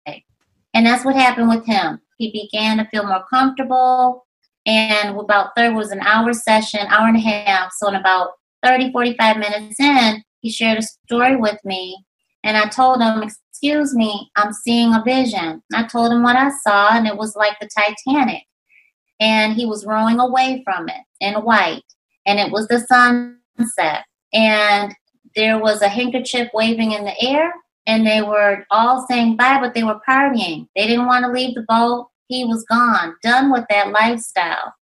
[0.74, 2.00] And that's what happened with him.
[2.18, 4.26] He began to feel more comfortable.
[4.66, 7.72] And about third was an hour session, hour and a half.
[7.74, 8.32] So, in about
[8.64, 12.06] 30, 45 minutes in, he shared a story with me,
[12.44, 15.64] and I told him, Excuse me, I'm seeing a vision.
[15.74, 18.44] I told him what I saw, and it was like the Titanic.
[19.20, 21.82] And he was rowing away from it in white,
[22.28, 24.06] and it was the sunset.
[24.34, 24.94] And
[25.36, 27.52] there was a handkerchief waving in the air,
[27.88, 30.68] and they were all saying bye, but they were partying.
[30.76, 32.10] They didn't want to leave the boat.
[32.28, 34.76] He was gone, done with that lifestyle.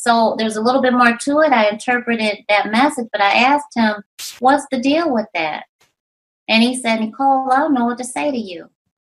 [0.00, 1.52] So there's a little bit more to it.
[1.52, 4.02] I interpreted that message, but I asked him,
[4.38, 5.64] What's the deal with that?
[6.48, 8.70] And he said, Necole, I don't know what to say to you.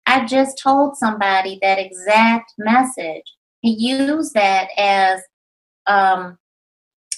[0.04, 3.24] I just told somebody that exact message.
[3.62, 5.22] He used that as
[5.86, 6.36] um,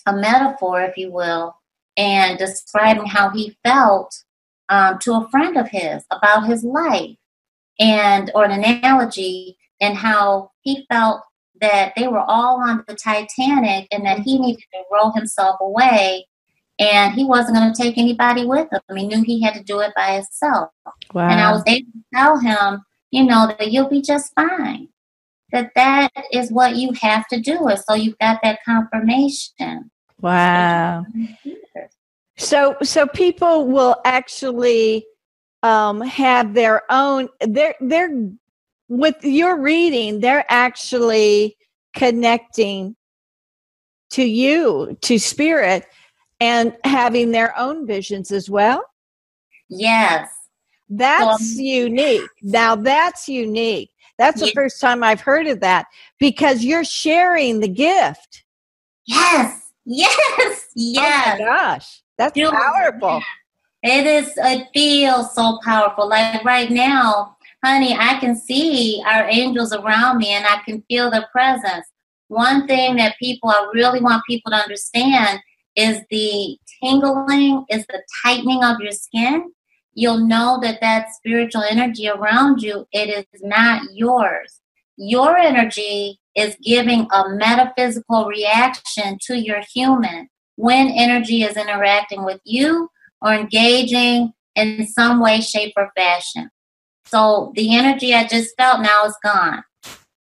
[0.06, 1.56] a metaphor, if you will,
[1.96, 4.14] and describing how he felt
[4.68, 7.16] um, to a friend of his about his life,
[7.80, 11.22] and or an analogy, and how he felt
[11.60, 16.26] that they were all on the Titanic and that he needed to roll himself away
[16.78, 18.96] and he wasn't going to take anybody with him.
[18.96, 20.70] He knew he had to do it by himself.
[21.14, 21.28] Wow.
[21.28, 24.88] And I was able to tell him, you know, that you'll be just fine.
[25.52, 27.70] That that is what you have to do.
[27.86, 29.90] So you've got that confirmation.
[30.20, 31.06] Wow.
[32.36, 35.06] So so people will actually
[35.62, 37.28] um, have their own.
[37.40, 38.10] They're they're
[38.88, 40.20] with your reading.
[40.20, 41.56] They're actually
[41.94, 42.96] connecting
[44.10, 45.86] to you to spirit
[46.40, 48.84] and having their own visions as well?
[49.68, 50.30] Yes.
[50.88, 52.30] That's um, unique.
[52.42, 53.90] Now that's unique.
[54.18, 55.86] That's the first time I've heard of that
[56.18, 58.44] because you're sharing the gift.
[59.06, 59.72] Yes.
[59.84, 60.68] Yes.
[60.74, 61.38] Yes.
[61.38, 62.02] Oh my gosh.
[62.16, 63.20] That's powerful.
[63.82, 66.08] It is it feels so powerful.
[66.08, 67.35] Like right now,
[67.66, 71.86] honey, I can see our angels around me and I can feel their presence.
[72.28, 75.40] One thing that people I really want people to understand
[75.74, 79.50] is the tingling, is the tightening of your skin,
[79.94, 84.60] you'll know that that spiritual energy around you, it is not yours.
[84.96, 92.40] Your energy is giving a metaphysical reaction to your human when energy is interacting with
[92.44, 92.88] you
[93.20, 96.48] or engaging in some way, shape, or fashion.
[97.06, 99.62] So the energy I just felt now is gone.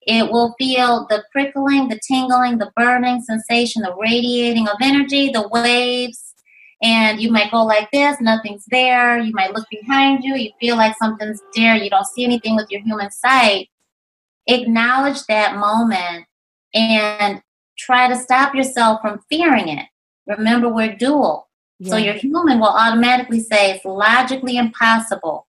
[0.08, 5.48] It will feel the prickling, the tingling, the burning sensation, the radiating of energy, the
[5.48, 6.34] waves.
[6.82, 9.20] And you might go like this, nothing's there.
[9.20, 11.76] You might look behind you, you feel like something's there.
[11.76, 13.70] You don't see anything with your human sight.
[14.48, 16.26] Acknowledge that moment
[16.74, 17.42] and
[17.78, 19.86] try to stop yourself from fearing it.
[20.26, 21.48] Remember, we're dual.
[21.78, 21.92] Yeah.
[21.92, 25.48] So your human will automatically say it's logically impossible.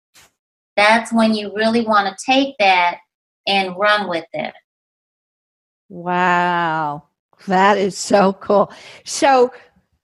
[0.76, 2.98] That's when you really want to take that
[3.46, 4.54] and run with it.
[5.88, 7.04] Wow.
[7.46, 8.72] That is so cool.
[9.04, 9.52] So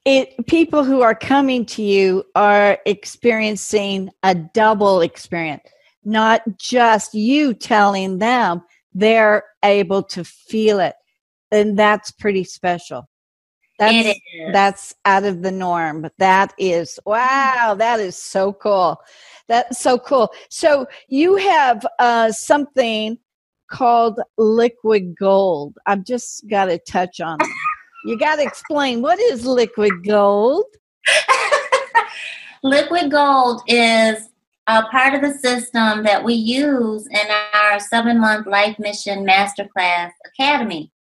[0.04, 5.62] it people who are coming to you are experiencing a double experience,
[6.04, 8.62] not just you telling them,
[8.92, 10.94] they're able to feel it.
[11.50, 13.08] And that's pretty special.
[13.78, 14.18] That's
[14.52, 16.02] that's out of the norm.
[16.02, 19.00] But that is wow, that is so cool.
[19.46, 20.30] That's so cool.
[20.50, 23.18] So you have uh, something
[23.70, 25.76] called liquid gold.
[25.86, 27.48] I've just got to touch on it.
[28.04, 30.64] You got to explain what is liquid gold?
[32.62, 34.28] liquid gold is
[34.66, 40.10] a part of the system that we use in our seven month life mission masterclass
[40.26, 40.92] academy.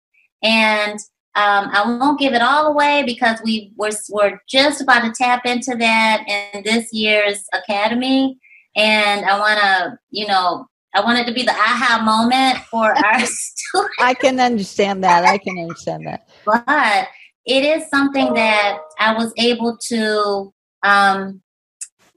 [0.42, 0.98] And
[1.38, 5.46] um, I won't give it all away because we we're, we're just about to tap
[5.46, 8.40] into that in this year's academy.
[8.74, 10.66] And I want to, you know,
[10.96, 13.94] I want it to be the aha moment for our students.
[14.00, 15.24] I can understand that.
[15.24, 16.28] I can understand that.
[16.44, 17.06] But
[17.46, 21.40] it is something that I was able to um,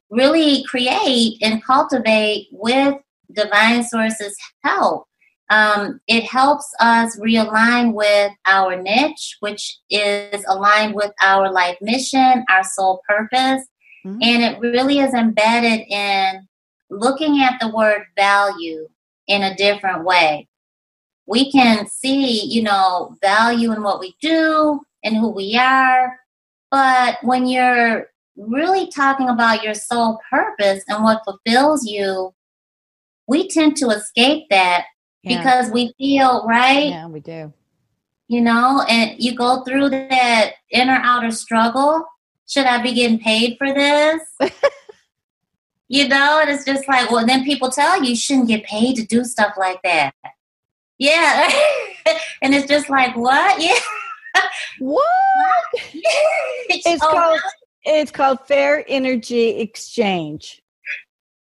[0.09, 2.95] really create and cultivate with
[3.35, 5.05] Divine Source's help.
[5.51, 12.45] Um, it helps us realign with our niche, which is aligned with our life mission,
[12.49, 13.67] our soul purpose.
[14.05, 14.19] Mm-hmm.
[14.21, 16.47] And it really is embedded in
[16.89, 18.87] looking at the word value
[19.27, 20.47] in a different way.
[21.27, 26.17] We can see, you know, value in what we do and who we are.
[26.71, 32.33] But when you're really talking about your soul purpose and what fulfills you,
[33.27, 34.85] we tend to escape that
[35.23, 35.37] yeah.
[35.37, 36.89] because we feel, right?
[36.89, 37.53] Yeah, we do.
[38.27, 42.05] You know, and you go through that inner outer struggle.
[42.47, 44.21] Should I be getting paid for this?
[45.89, 48.95] you know, and it's just like, well, then people tell you you shouldn't get paid
[48.95, 50.13] to do stuff like that.
[50.97, 51.51] Yeah.
[52.41, 53.61] and it's just like, what?
[53.61, 53.79] Yeah.
[54.79, 55.03] What?
[55.73, 57.39] it's oh, called
[57.83, 60.61] It's called Fair Energy Exchange.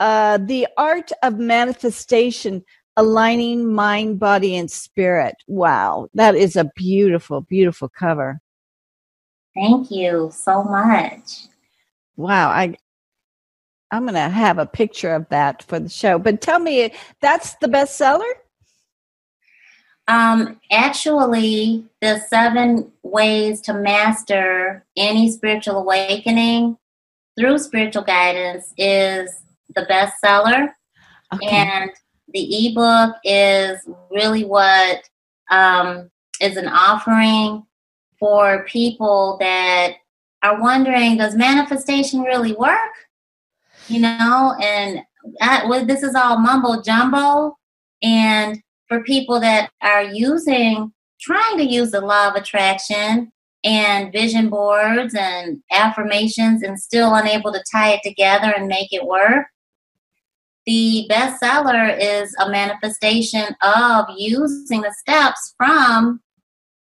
[0.00, 2.64] uh, The Art of Manifestation
[2.96, 5.34] Aligning Mind, Body, and Spirit.
[5.46, 8.40] Wow, that is a beautiful, beautiful cover.
[9.54, 11.46] Thank you so much.
[12.16, 12.76] Wow, I
[13.94, 16.18] I'm going to have a picture of that for the show.
[16.18, 18.30] But tell me, that's the bestseller?
[20.08, 26.76] Um, actually, the seven ways to master any spiritual awakening
[27.38, 29.32] through spiritual guidance is
[29.74, 30.70] the bestseller.
[31.32, 31.46] Okay.
[31.46, 31.90] And
[32.32, 33.78] the ebook is
[34.10, 35.08] really what
[35.50, 37.64] um, is an offering
[38.18, 39.94] for people that
[40.42, 42.92] are wondering does manifestation really work?
[43.88, 45.00] You know, and
[45.68, 47.56] well, this is all mumbo jumbo.
[48.02, 48.58] And
[48.88, 53.30] for people that are using, trying to use the law of attraction
[53.64, 59.06] and vision boards and affirmations and still unable to tie it together and make it
[59.06, 59.46] work,
[60.66, 66.20] the bestseller is a manifestation of using the steps from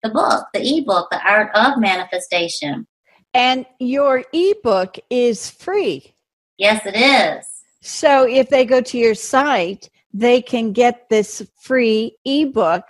[0.02, 2.88] the book, the ebook, The Art of Manifestation.
[3.34, 6.14] And your ebook is free.
[6.60, 7.46] Yes, it is.
[7.82, 12.84] So if they go to your site, they can get this free ebook,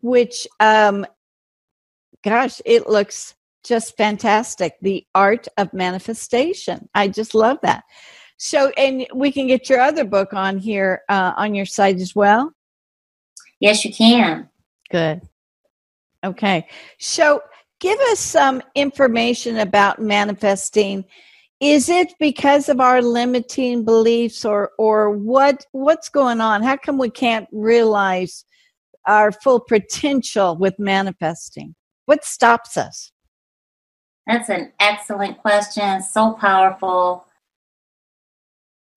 [0.00, 1.04] which, um,
[2.24, 3.34] gosh, it looks
[3.64, 4.76] just fantastic.
[4.80, 6.88] The Art of Manifestation.
[6.94, 7.82] I just love that.
[8.36, 12.14] So, and we can get your other book on here uh, on your site as
[12.14, 12.54] well.
[13.58, 14.48] Yes, you can.
[14.90, 15.20] Good.
[16.24, 16.68] Okay.
[16.98, 17.42] So
[17.80, 21.04] give us some information about manifesting.
[21.60, 26.62] Is it because of our limiting beliefs or or what what's going on?
[26.62, 28.44] How come we can't realize
[29.06, 31.74] our full potential with manifesting?
[32.06, 33.12] What stops us?
[34.26, 36.02] That's an excellent question.
[36.02, 37.26] So powerful.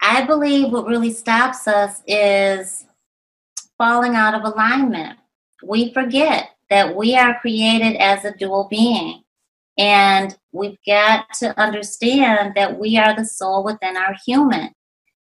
[0.01, 2.85] I believe what really stops us is
[3.77, 5.17] falling out of alignment.
[5.63, 9.23] We forget that we are created as a dual being.
[9.77, 14.71] And we've got to understand that we are the soul within our human.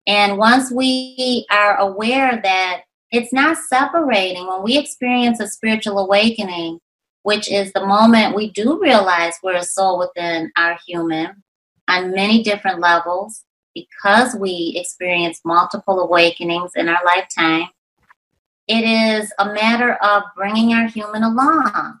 [0.06, 2.82] And once we are aware that
[3.12, 6.80] it's not separating, when we experience a spiritual awakening,
[7.22, 11.42] which is the moment we do realize we're a soul within our human
[11.88, 13.44] on many different levels,
[13.74, 17.68] because we experience multiple awakenings in our lifetime,
[18.66, 21.98] it is a matter of bringing our human along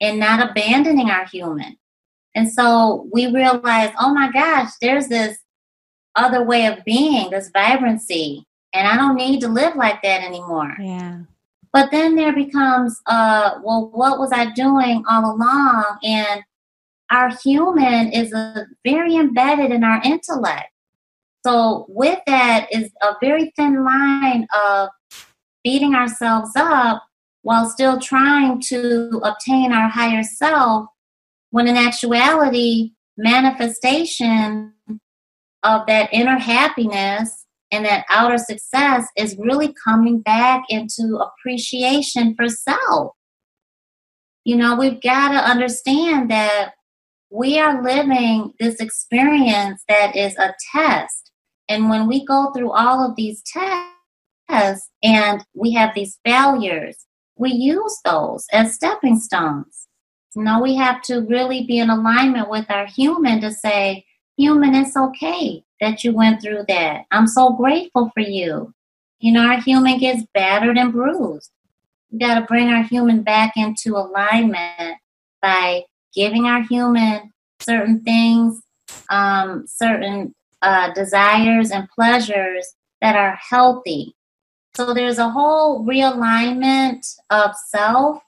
[0.00, 1.76] and not abandoning our human.
[2.36, 5.38] And so we realize, oh my gosh, there's this
[6.14, 10.76] other way of being, this vibrancy, and I don't need to live like that anymore.
[10.78, 11.20] Yeah.
[11.72, 15.98] But then there becomes, uh, well, what was I doing all along?
[16.04, 16.42] And
[17.10, 18.34] our human is
[18.84, 20.70] very embedded in our intellect.
[21.44, 24.90] So with that is a very thin line of
[25.64, 27.02] beating ourselves up
[27.42, 30.86] while still trying to obtain our higher self
[31.56, 34.74] when in actuality manifestation
[35.62, 42.50] of that inner happiness and that outer success is really coming back into appreciation for
[42.50, 43.12] self.
[44.44, 46.72] You know, we've got to understand that
[47.30, 51.30] we are living this experience that is a test.
[51.70, 57.50] And when we go through all of these tests and we have these failures, we
[57.52, 59.85] use those as stepping stones.
[60.36, 64.04] Know, we have to really be in alignment with our human to say,
[64.36, 67.06] human, it's okay that you went through that.
[67.10, 68.74] I'm so grateful for you.
[69.18, 71.50] You know, our human gets battered and bruised.
[72.10, 74.98] We got to bring our human back into alignment
[75.40, 75.84] by
[76.14, 78.60] giving our human certain things,
[79.10, 84.14] um, certain uh, desires and pleasures that are healthy.
[84.74, 88.18] So there's a whole realignment of self.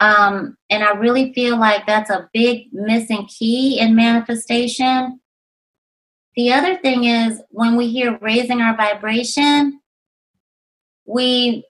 [0.00, 5.20] Um, and I really feel like that's a big missing key in manifestation
[6.36, 9.80] the other thing is when we hear raising our vibration,
[11.06, 11.64] we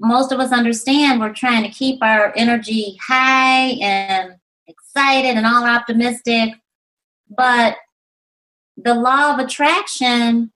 [0.00, 4.34] most of us understand we're trying to keep our energy high and
[4.66, 6.54] excited and all optimistic.
[7.30, 7.76] But
[8.76, 10.50] the law of attraction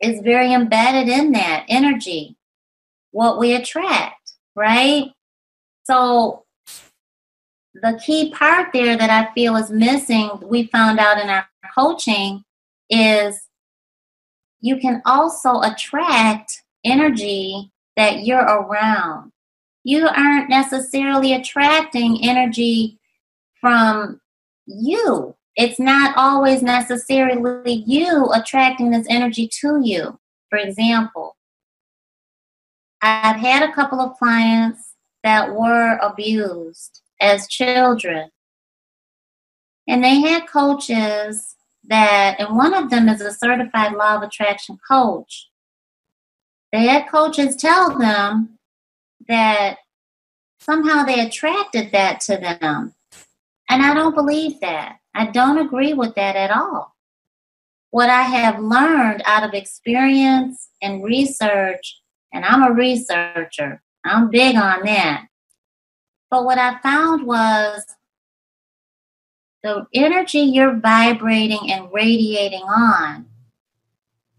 [0.00, 2.36] is very embedded in that energy,
[3.10, 5.10] what we attract, right?
[5.84, 6.44] So
[7.74, 12.44] the key part there that I feel is missing, we found out in our coaching,
[12.90, 13.48] is
[14.60, 19.32] you can also attract energy that you're around.
[19.84, 22.98] You aren't necessarily attracting energy
[23.60, 24.20] from
[24.66, 25.34] you.
[25.56, 30.18] It's not always necessarily you attracting this energy to you.
[30.48, 31.36] For example,
[33.02, 34.91] I've had a couple of clients
[35.22, 38.30] that were abused as children.
[39.88, 44.78] And they had coaches that, and one of them is a certified law of attraction
[44.88, 45.48] coach.
[46.72, 48.58] They had coaches tell them
[49.28, 49.78] that
[50.60, 52.94] somehow they attracted that to them.
[53.68, 54.98] And I don't believe that.
[55.14, 56.94] I don't agree with that at all.
[57.90, 62.00] What I have learned out of experience and research,
[62.32, 65.26] and I'm a researcher, I'm big on that.
[66.30, 67.84] But what I found was
[69.62, 73.26] the energy you're vibrating and radiating on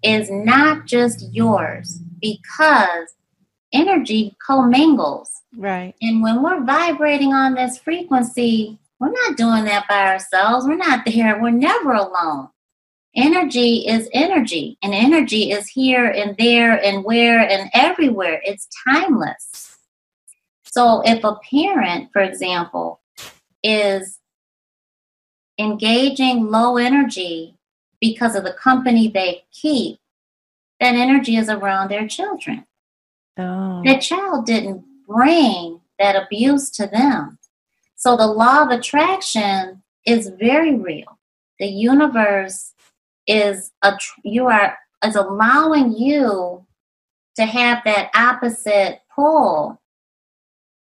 [0.04, 3.16] is not just yours because
[3.72, 5.30] energy commingles.
[5.56, 5.96] Right.
[6.02, 10.66] And when we're vibrating on this frequency, we're not doing that by ourselves.
[10.66, 11.42] We're not there.
[11.42, 12.50] We're never alone.
[13.16, 18.42] Energy is energy, and energy is here and there and where and everywhere.
[18.44, 19.78] It's timeless.
[20.64, 23.02] So if a parent, for example,
[23.64, 24.20] is
[25.60, 27.56] engaging low energy
[28.02, 30.00] because of the company they keep,
[30.80, 32.66] that energy is around their children.
[33.38, 33.82] Oh.
[33.86, 37.38] The child didn't bring that abuse to them.
[37.96, 41.20] So the law of attraction is very real.
[41.60, 42.73] The universe
[43.28, 46.66] is a you are is allowing you
[47.36, 49.80] to have that opposite pull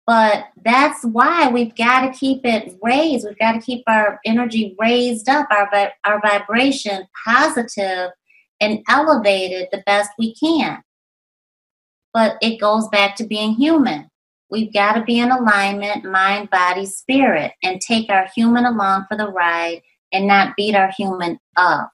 [0.07, 3.27] but that's why we've got to keep it raised.
[3.27, 8.11] We've got to keep our energy raised up, our, our vibration positive
[8.61, 10.83] and elevated the best we can.
[12.13, 14.09] But it goes back to being human.
[14.51, 19.17] We've got to be in alignment, mind, body, spirit, and take our human along for
[19.17, 19.81] the ride
[20.13, 21.91] and not beat our human up.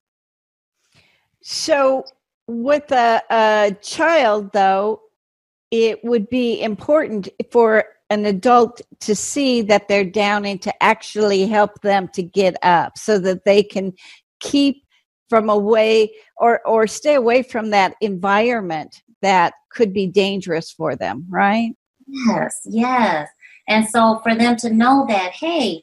[1.51, 2.05] So,
[2.46, 5.01] with a, a child, though,
[5.70, 11.46] it would be important for an adult to see that they're down and to actually
[11.46, 13.94] help them to get up so that they can
[14.40, 14.84] keep
[15.30, 21.24] from away or or stay away from that environment that could be dangerous for them
[21.30, 21.72] right?
[22.26, 23.26] Yes yes.
[23.68, 25.82] And so for them to know that hey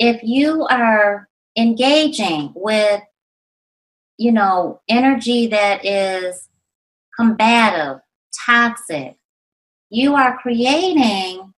[0.00, 3.00] if you are engaging with
[4.18, 6.48] you know energy that is
[7.16, 8.00] combative
[8.46, 9.16] toxic
[9.90, 11.54] you are creating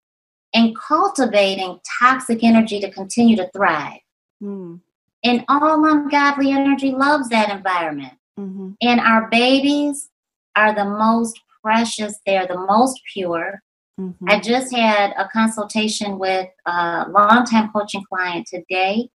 [0.55, 4.01] and cultivating toxic energy to continue to thrive.
[4.43, 4.81] Mm.
[5.23, 8.15] And all ungodly energy loves that environment.
[8.39, 8.71] Mm-hmm.
[8.81, 10.09] And our babies
[10.57, 13.63] are the most precious, they're the most pure.
[14.01, 14.25] Mm-hmm.
[14.29, 19.11] I just had a consultation with a longtime coaching client today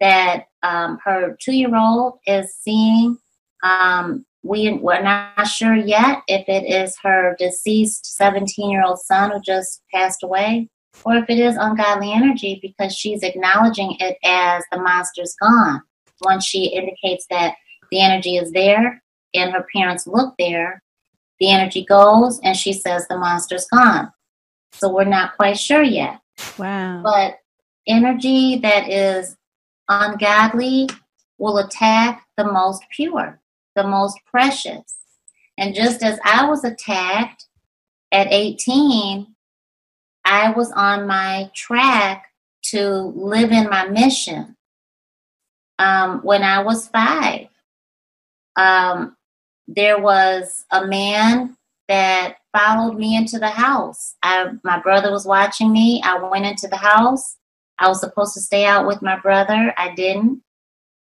[0.00, 3.18] that um, her two year old is seeing
[3.62, 9.32] um, we, we're not sure yet if it is her deceased 17 year old son
[9.32, 10.68] who just passed away
[11.04, 15.82] or if it is ungodly energy because she's acknowledging it as the monster's gone.
[16.22, 17.54] Once she indicates that
[17.90, 19.02] the energy is there,
[19.34, 20.82] and her parents look there,
[21.40, 24.10] the energy goes and she says the monster's gone.
[24.72, 26.20] So we're not quite sure yet.
[26.58, 27.02] Wow.
[27.02, 27.38] But
[27.86, 29.36] energy that is
[29.88, 30.88] ungodly
[31.38, 33.40] will attack the most pure,
[33.74, 34.96] the most precious.
[35.58, 37.46] And just as I was attacked
[38.12, 39.26] at 18,
[40.24, 42.26] I was on my track
[42.70, 44.56] to live in my mission
[45.78, 47.48] um, when I was five.
[48.56, 49.16] Um,
[49.68, 51.56] there was a man
[51.88, 54.16] that followed me into the house.
[54.22, 56.02] I, my brother was watching me.
[56.04, 57.36] I went into the house.
[57.78, 59.74] I was supposed to stay out with my brother.
[59.76, 60.42] I didn't.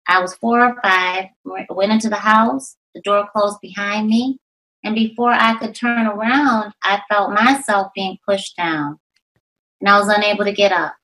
[0.06, 2.76] I was four or five, went into the house.
[2.94, 4.38] The door closed behind me.
[4.84, 8.98] And before I could turn around, I felt myself being pushed down.
[9.80, 10.94] And I was unable to get up.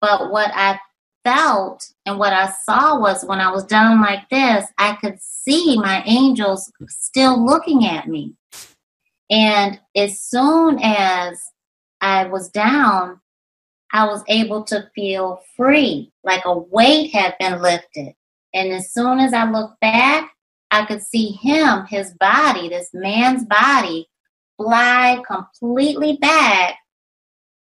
[0.00, 0.78] But what I
[1.24, 5.78] felt and what I saw was when I was down like this, I could see
[5.78, 8.34] my angels still looking at me.
[9.30, 11.42] And as soon as
[12.00, 13.20] I was down,
[13.94, 18.12] I was able to feel free, like a weight had been lifted.
[18.52, 20.32] And as soon as I looked back,
[20.72, 24.08] I could see him, his body, this man's body,
[24.56, 26.76] fly completely back.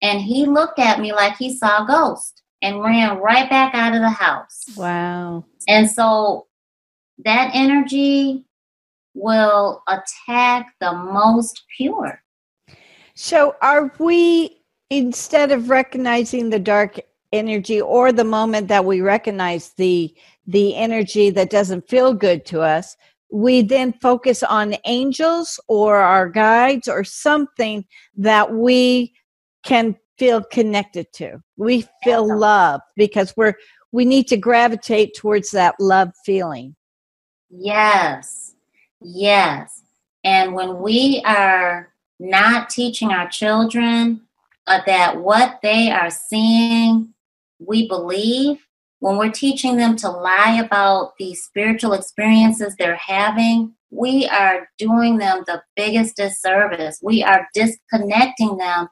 [0.03, 3.95] And he looked at me like he saw a ghost and ran right back out
[3.95, 4.65] of the house.
[4.77, 5.47] Wow.
[5.67, 6.47] And so
[7.25, 8.45] that energy
[9.15, 12.23] will attack the most pure.
[13.15, 14.58] So are we
[14.91, 16.99] instead of recognizing the dark
[17.33, 20.15] energy or the moment that we recognize the
[20.47, 22.97] the energy that doesn't feel good to us,
[23.31, 27.85] we then focus on angels or our guides or something
[28.17, 29.13] that we
[29.63, 31.39] can feel connected to.
[31.59, 32.35] We feel yeah.
[32.35, 33.55] love because we're
[33.93, 36.75] we need to gravitate towards that love feeling.
[37.51, 38.55] Yes.
[39.01, 39.83] Yes.
[40.25, 44.23] And when we are not teaching our children
[44.69, 47.13] uh, that what they are seeing,
[47.59, 48.59] we believe,
[49.01, 55.19] when we're teaching them to lie about the spiritual experiences they're having, we are doing
[55.19, 56.99] them the biggest disservice.
[57.03, 58.89] We are disconnecting them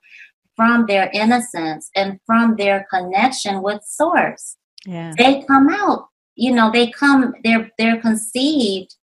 [0.54, 4.56] from their innocence and from their connection with source.
[4.86, 5.12] Yeah.
[5.18, 8.94] They come out, you know, they come, they're they're conceived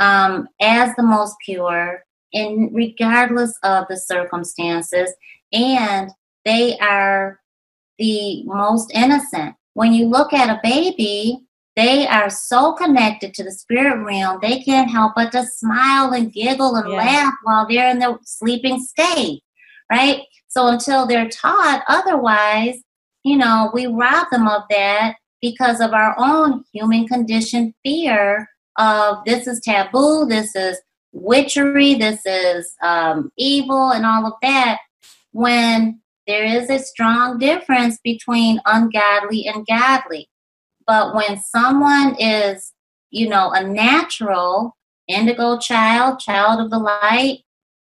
[0.00, 5.10] um, as the most pure, and regardless of the circumstances,
[5.54, 6.10] and
[6.44, 7.40] they are
[7.98, 9.54] the most innocent.
[9.74, 11.40] When you look at a baby,
[11.76, 16.32] they are so connected to the spirit realm, they can't help but to smile and
[16.32, 16.96] giggle and yeah.
[16.96, 19.42] laugh while they're in the sleeping state,
[19.90, 20.22] right?
[20.48, 22.76] So until they're taught otherwise,
[23.24, 28.48] you know, we rob them of that because of our own human conditioned fear
[28.78, 30.80] of this is taboo, this is
[31.12, 34.78] witchery, this is um, evil, and all of that.
[35.34, 40.28] When there is a strong difference between ungodly and godly.
[40.86, 42.72] But when someone is,
[43.10, 44.76] you know, a natural
[45.08, 47.40] indigo child, child of the light,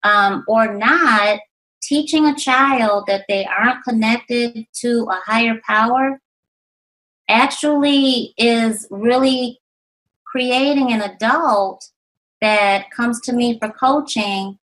[0.04, 1.40] um, or not,
[1.82, 6.20] teaching a child that they aren't connected to a higher power
[7.30, 9.60] actually is really
[10.26, 11.92] creating an adult
[12.42, 14.58] that comes to me for coaching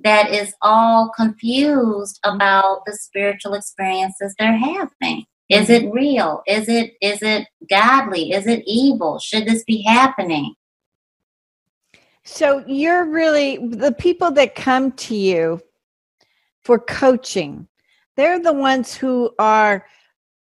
[0.00, 5.24] that is all confused about the spiritual experiences they're having.
[5.48, 6.42] Is it real?
[6.46, 8.32] Is it is it godly?
[8.32, 9.18] Is it evil?
[9.20, 10.54] Should this be happening?
[12.24, 15.60] So you're really the people that come to you
[16.64, 17.68] for coaching.
[18.16, 19.86] They're the ones who are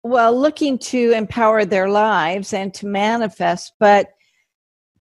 [0.02, 4.08] well looking to empower their lives and to manifest, but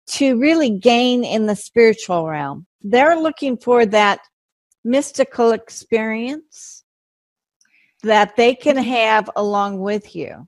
[0.07, 2.67] to really gain in the spiritual realm.
[2.81, 4.19] They're looking for that
[4.87, 6.83] mystical experience
[8.03, 10.47] that they can have along with you?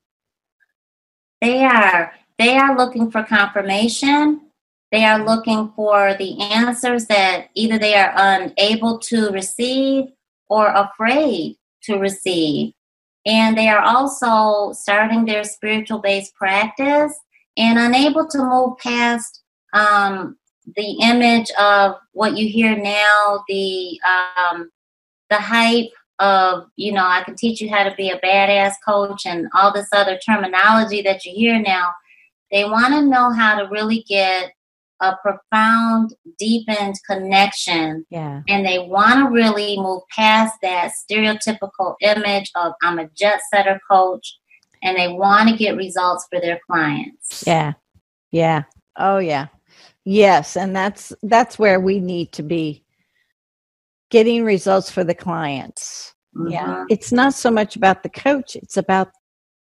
[1.42, 2.14] They are.
[2.38, 4.42] They are looking for confirmation.
[4.92, 10.06] They are looking for the answers that either they are unable to receive
[10.50, 12.74] or afraid to receive.
[13.26, 17.14] And they are also starting their spiritual based practice
[17.58, 20.38] and unable to move past um,
[20.76, 24.70] the image of what you hear now, the um,
[25.30, 29.26] the hype of you know I can teach you how to be a badass coach
[29.26, 31.92] and all this other terminology that you hear now.
[32.52, 34.52] They want to know how to really get
[35.02, 38.06] a profound, deepened connection.
[38.10, 38.42] Yeah.
[38.48, 43.80] And they want to really move past that stereotypical image of I'm a jet setter
[43.90, 44.38] coach
[44.84, 47.44] and they want to get results for their clients.
[47.46, 47.74] Yeah.
[48.32, 48.64] Yeah.
[48.98, 49.48] Oh, yeah.
[50.12, 52.84] Yes, and that's that's where we need to be
[54.10, 56.16] getting results for the clients.
[56.36, 56.52] Mm-hmm.
[56.52, 56.86] Yeah.
[56.90, 59.10] It's not so much about the coach, it's about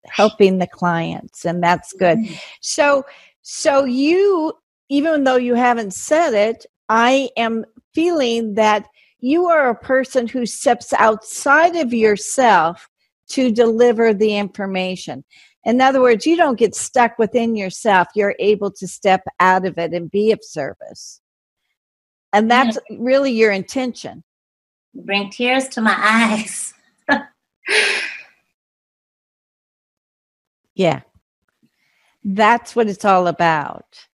[0.04, 2.18] helping the clients and that's good.
[2.18, 2.34] Mm-hmm.
[2.60, 3.04] So
[3.40, 4.52] so you
[4.90, 7.64] even though you haven't said it, I am
[7.94, 8.86] feeling that
[9.20, 12.86] you are a person who steps outside of yourself
[13.30, 15.24] to deliver the information.
[15.64, 18.08] In other words, you don't get stuck within yourself.
[18.14, 21.20] You're able to step out of it and be of service.
[22.32, 24.24] And that's really your intention.
[24.94, 26.74] Bring tears to my eyes.
[30.74, 31.00] yeah.
[32.22, 34.06] That's what it's all about.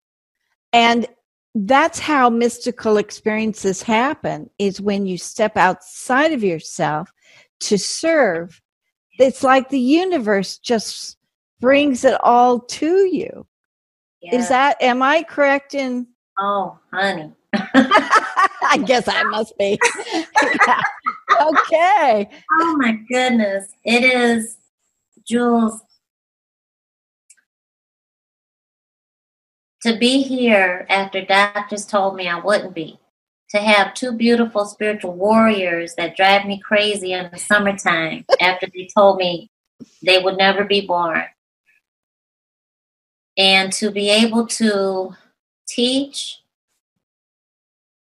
[0.72, 1.08] And
[1.56, 7.12] that's how mystical experiences happen is when you step outside of yourself
[7.62, 8.62] to serve
[9.20, 11.18] it's like the universe just
[11.60, 13.45] brings it all to you.
[14.22, 14.36] Yeah.
[14.36, 16.05] is that am i correct in
[16.38, 17.32] oh honey.
[17.53, 19.80] I guess i must be.
[20.68, 20.82] Yeah.
[21.41, 22.30] okay.
[22.60, 23.68] Oh my goodness.
[23.86, 24.57] It is
[25.28, 25.82] Jewels.
[29.84, 32.99] To be here after doctors told me I wouldn't be,
[33.51, 38.89] to have two beautiful spiritual warriors that drive me crazy in the summertime after they
[38.93, 39.49] told me
[40.03, 41.24] they would never be born,
[43.40, 45.16] and to be able to
[45.68, 46.42] teach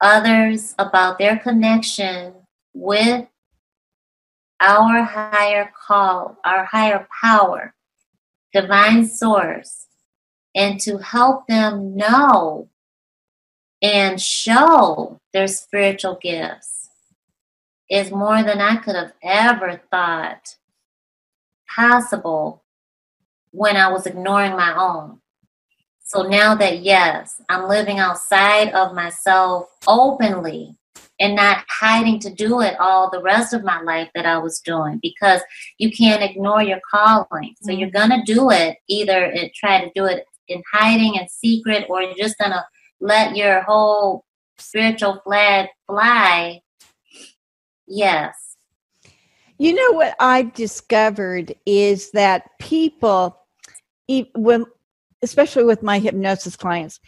[0.02, 2.34] others about their connection
[2.74, 3.28] with
[4.60, 7.76] our higher call, our higher power,
[8.54, 9.86] divine source
[10.56, 12.70] and to help them know
[13.82, 16.90] and show their spiritual gifts
[17.90, 20.56] is more than I could have ever thought
[21.68, 22.64] possible
[23.52, 25.20] when I was ignoring my own.
[26.06, 30.76] So now that, yes, I'm living outside of myself openly
[31.20, 34.60] and not hiding to do it all the rest of my life that I was
[34.60, 35.41] doing because
[35.78, 37.56] you can't ignore your calling.
[37.62, 38.10] So you're mm-hmm.
[38.10, 42.16] going to do it either try to do it in hiding and secret, or you're
[42.16, 42.66] just gonna
[42.99, 44.26] let your whole
[44.58, 46.62] spiritual flag fly,
[47.88, 48.36] yes.
[49.58, 53.38] You know what I've discovered is that people,
[54.36, 54.66] when,
[55.22, 56.99] especially with my hypnosis clients,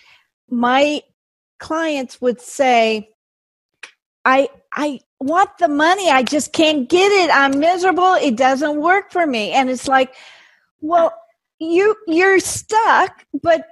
[0.50, 1.02] my
[1.60, 3.10] clients would say,
[4.26, 6.10] I, I want the money.
[6.10, 7.32] I just can't get it.
[7.34, 8.14] I'm miserable.
[8.16, 9.52] It doesn't work for me.
[9.52, 10.14] And it's like,
[10.82, 11.14] well,
[11.60, 13.66] you you're stuck but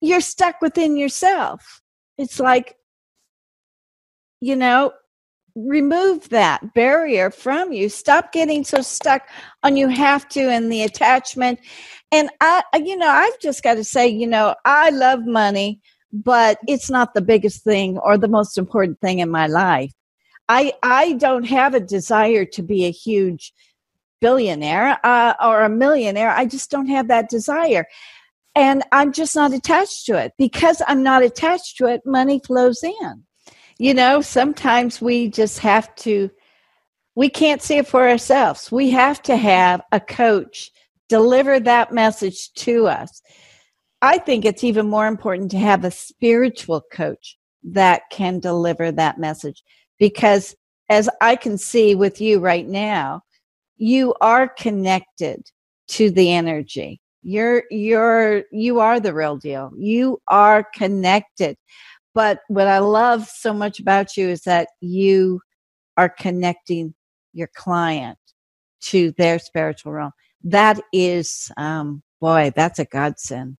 [0.00, 1.80] you're stuck within yourself
[2.18, 2.76] it's like
[4.40, 4.92] you know
[5.54, 9.22] remove that barrier from you stop getting so stuck
[9.62, 11.58] on you have to and the attachment
[12.12, 15.80] and i you know i've just got to say you know i love money
[16.12, 19.92] but it's not the biggest thing or the most important thing in my life
[20.48, 23.52] i i don't have a desire to be a huge
[24.20, 26.30] billionaire uh, or a millionaire.
[26.30, 27.86] I just don't have that desire.
[28.54, 30.32] And I'm just not attached to it.
[30.38, 33.24] Because I'm not attached to it, money flows in.
[33.78, 36.30] You know, sometimes we just have to,
[37.14, 38.72] we can't see it for ourselves.
[38.72, 40.72] We have to have a coach
[41.08, 43.22] deliver that message to us.
[44.02, 49.18] I think it's even more important to have a spiritual coach that can deliver that
[49.18, 49.62] message
[49.98, 50.54] because
[50.88, 53.22] as I can see with you right now,
[53.76, 55.42] you are connected
[55.88, 57.00] to the energy.
[57.22, 59.70] You're you're you are the real deal.
[59.76, 61.56] You are connected.
[62.14, 65.40] But what i love so much about you is that you
[65.96, 66.94] are connecting
[67.32, 68.18] your client
[68.80, 70.12] to their spiritual realm
[70.44, 73.56] that is um boy that's a godsend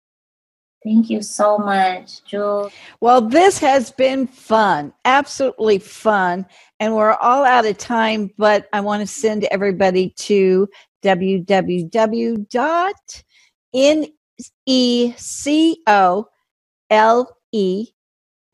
[0.85, 2.73] Thank you so much, Jewels.
[3.01, 6.47] Well, this has been fun, absolutely fun.
[6.79, 10.69] And we're all out of time, but I want to send everybody to
[11.03, 12.65] www.necole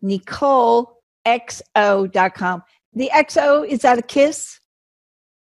[0.04, 0.86] Necole
[1.26, 2.62] XO.com.
[2.92, 4.60] The XO, is that a kiss?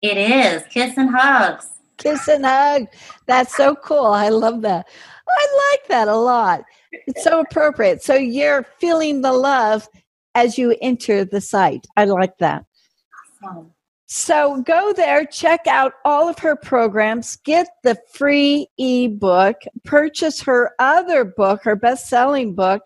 [0.01, 0.63] It is.
[0.69, 1.67] Kiss and hugs.
[1.97, 2.87] Kiss and hug.
[3.27, 4.07] That's so cool.
[4.07, 4.87] I love that.
[5.27, 6.63] I like that a lot.
[6.91, 8.03] It's so appropriate.
[8.03, 9.87] So you're feeling the love
[10.35, 11.87] as you enter the site.
[11.97, 12.65] I like that.
[13.43, 13.71] Awesome.
[14.15, 20.71] So go there, check out all of her programs, get the free ebook, purchase her
[20.77, 22.83] other book, her best selling book.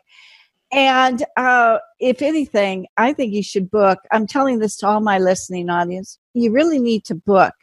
[0.71, 3.99] And uh, if anything, I think you should book.
[4.11, 6.17] I'm telling this to all my listening audience.
[6.33, 7.53] You really need to book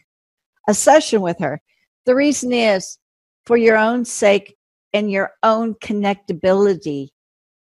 [0.69, 1.61] a session with her.
[2.07, 2.99] The reason is
[3.47, 4.57] for your own sake
[4.93, 7.09] and your own connectability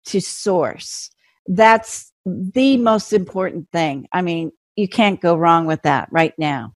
[0.06, 1.10] to source.
[1.47, 4.08] That's the most important thing.
[4.12, 6.74] I mean, you can't go wrong with that right now.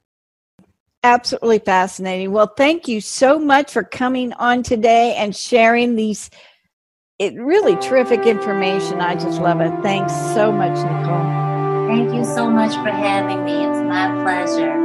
[1.03, 2.31] Absolutely fascinating.
[2.31, 6.29] Well, thank you so much for coming on today and sharing these
[7.19, 8.99] it really terrific information.
[8.99, 9.71] I just love it.
[9.81, 11.87] Thanks so much, Necole.
[11.87, 13.65] Thank you so much for having me.
[13.65, 14.84] It's my pleasure.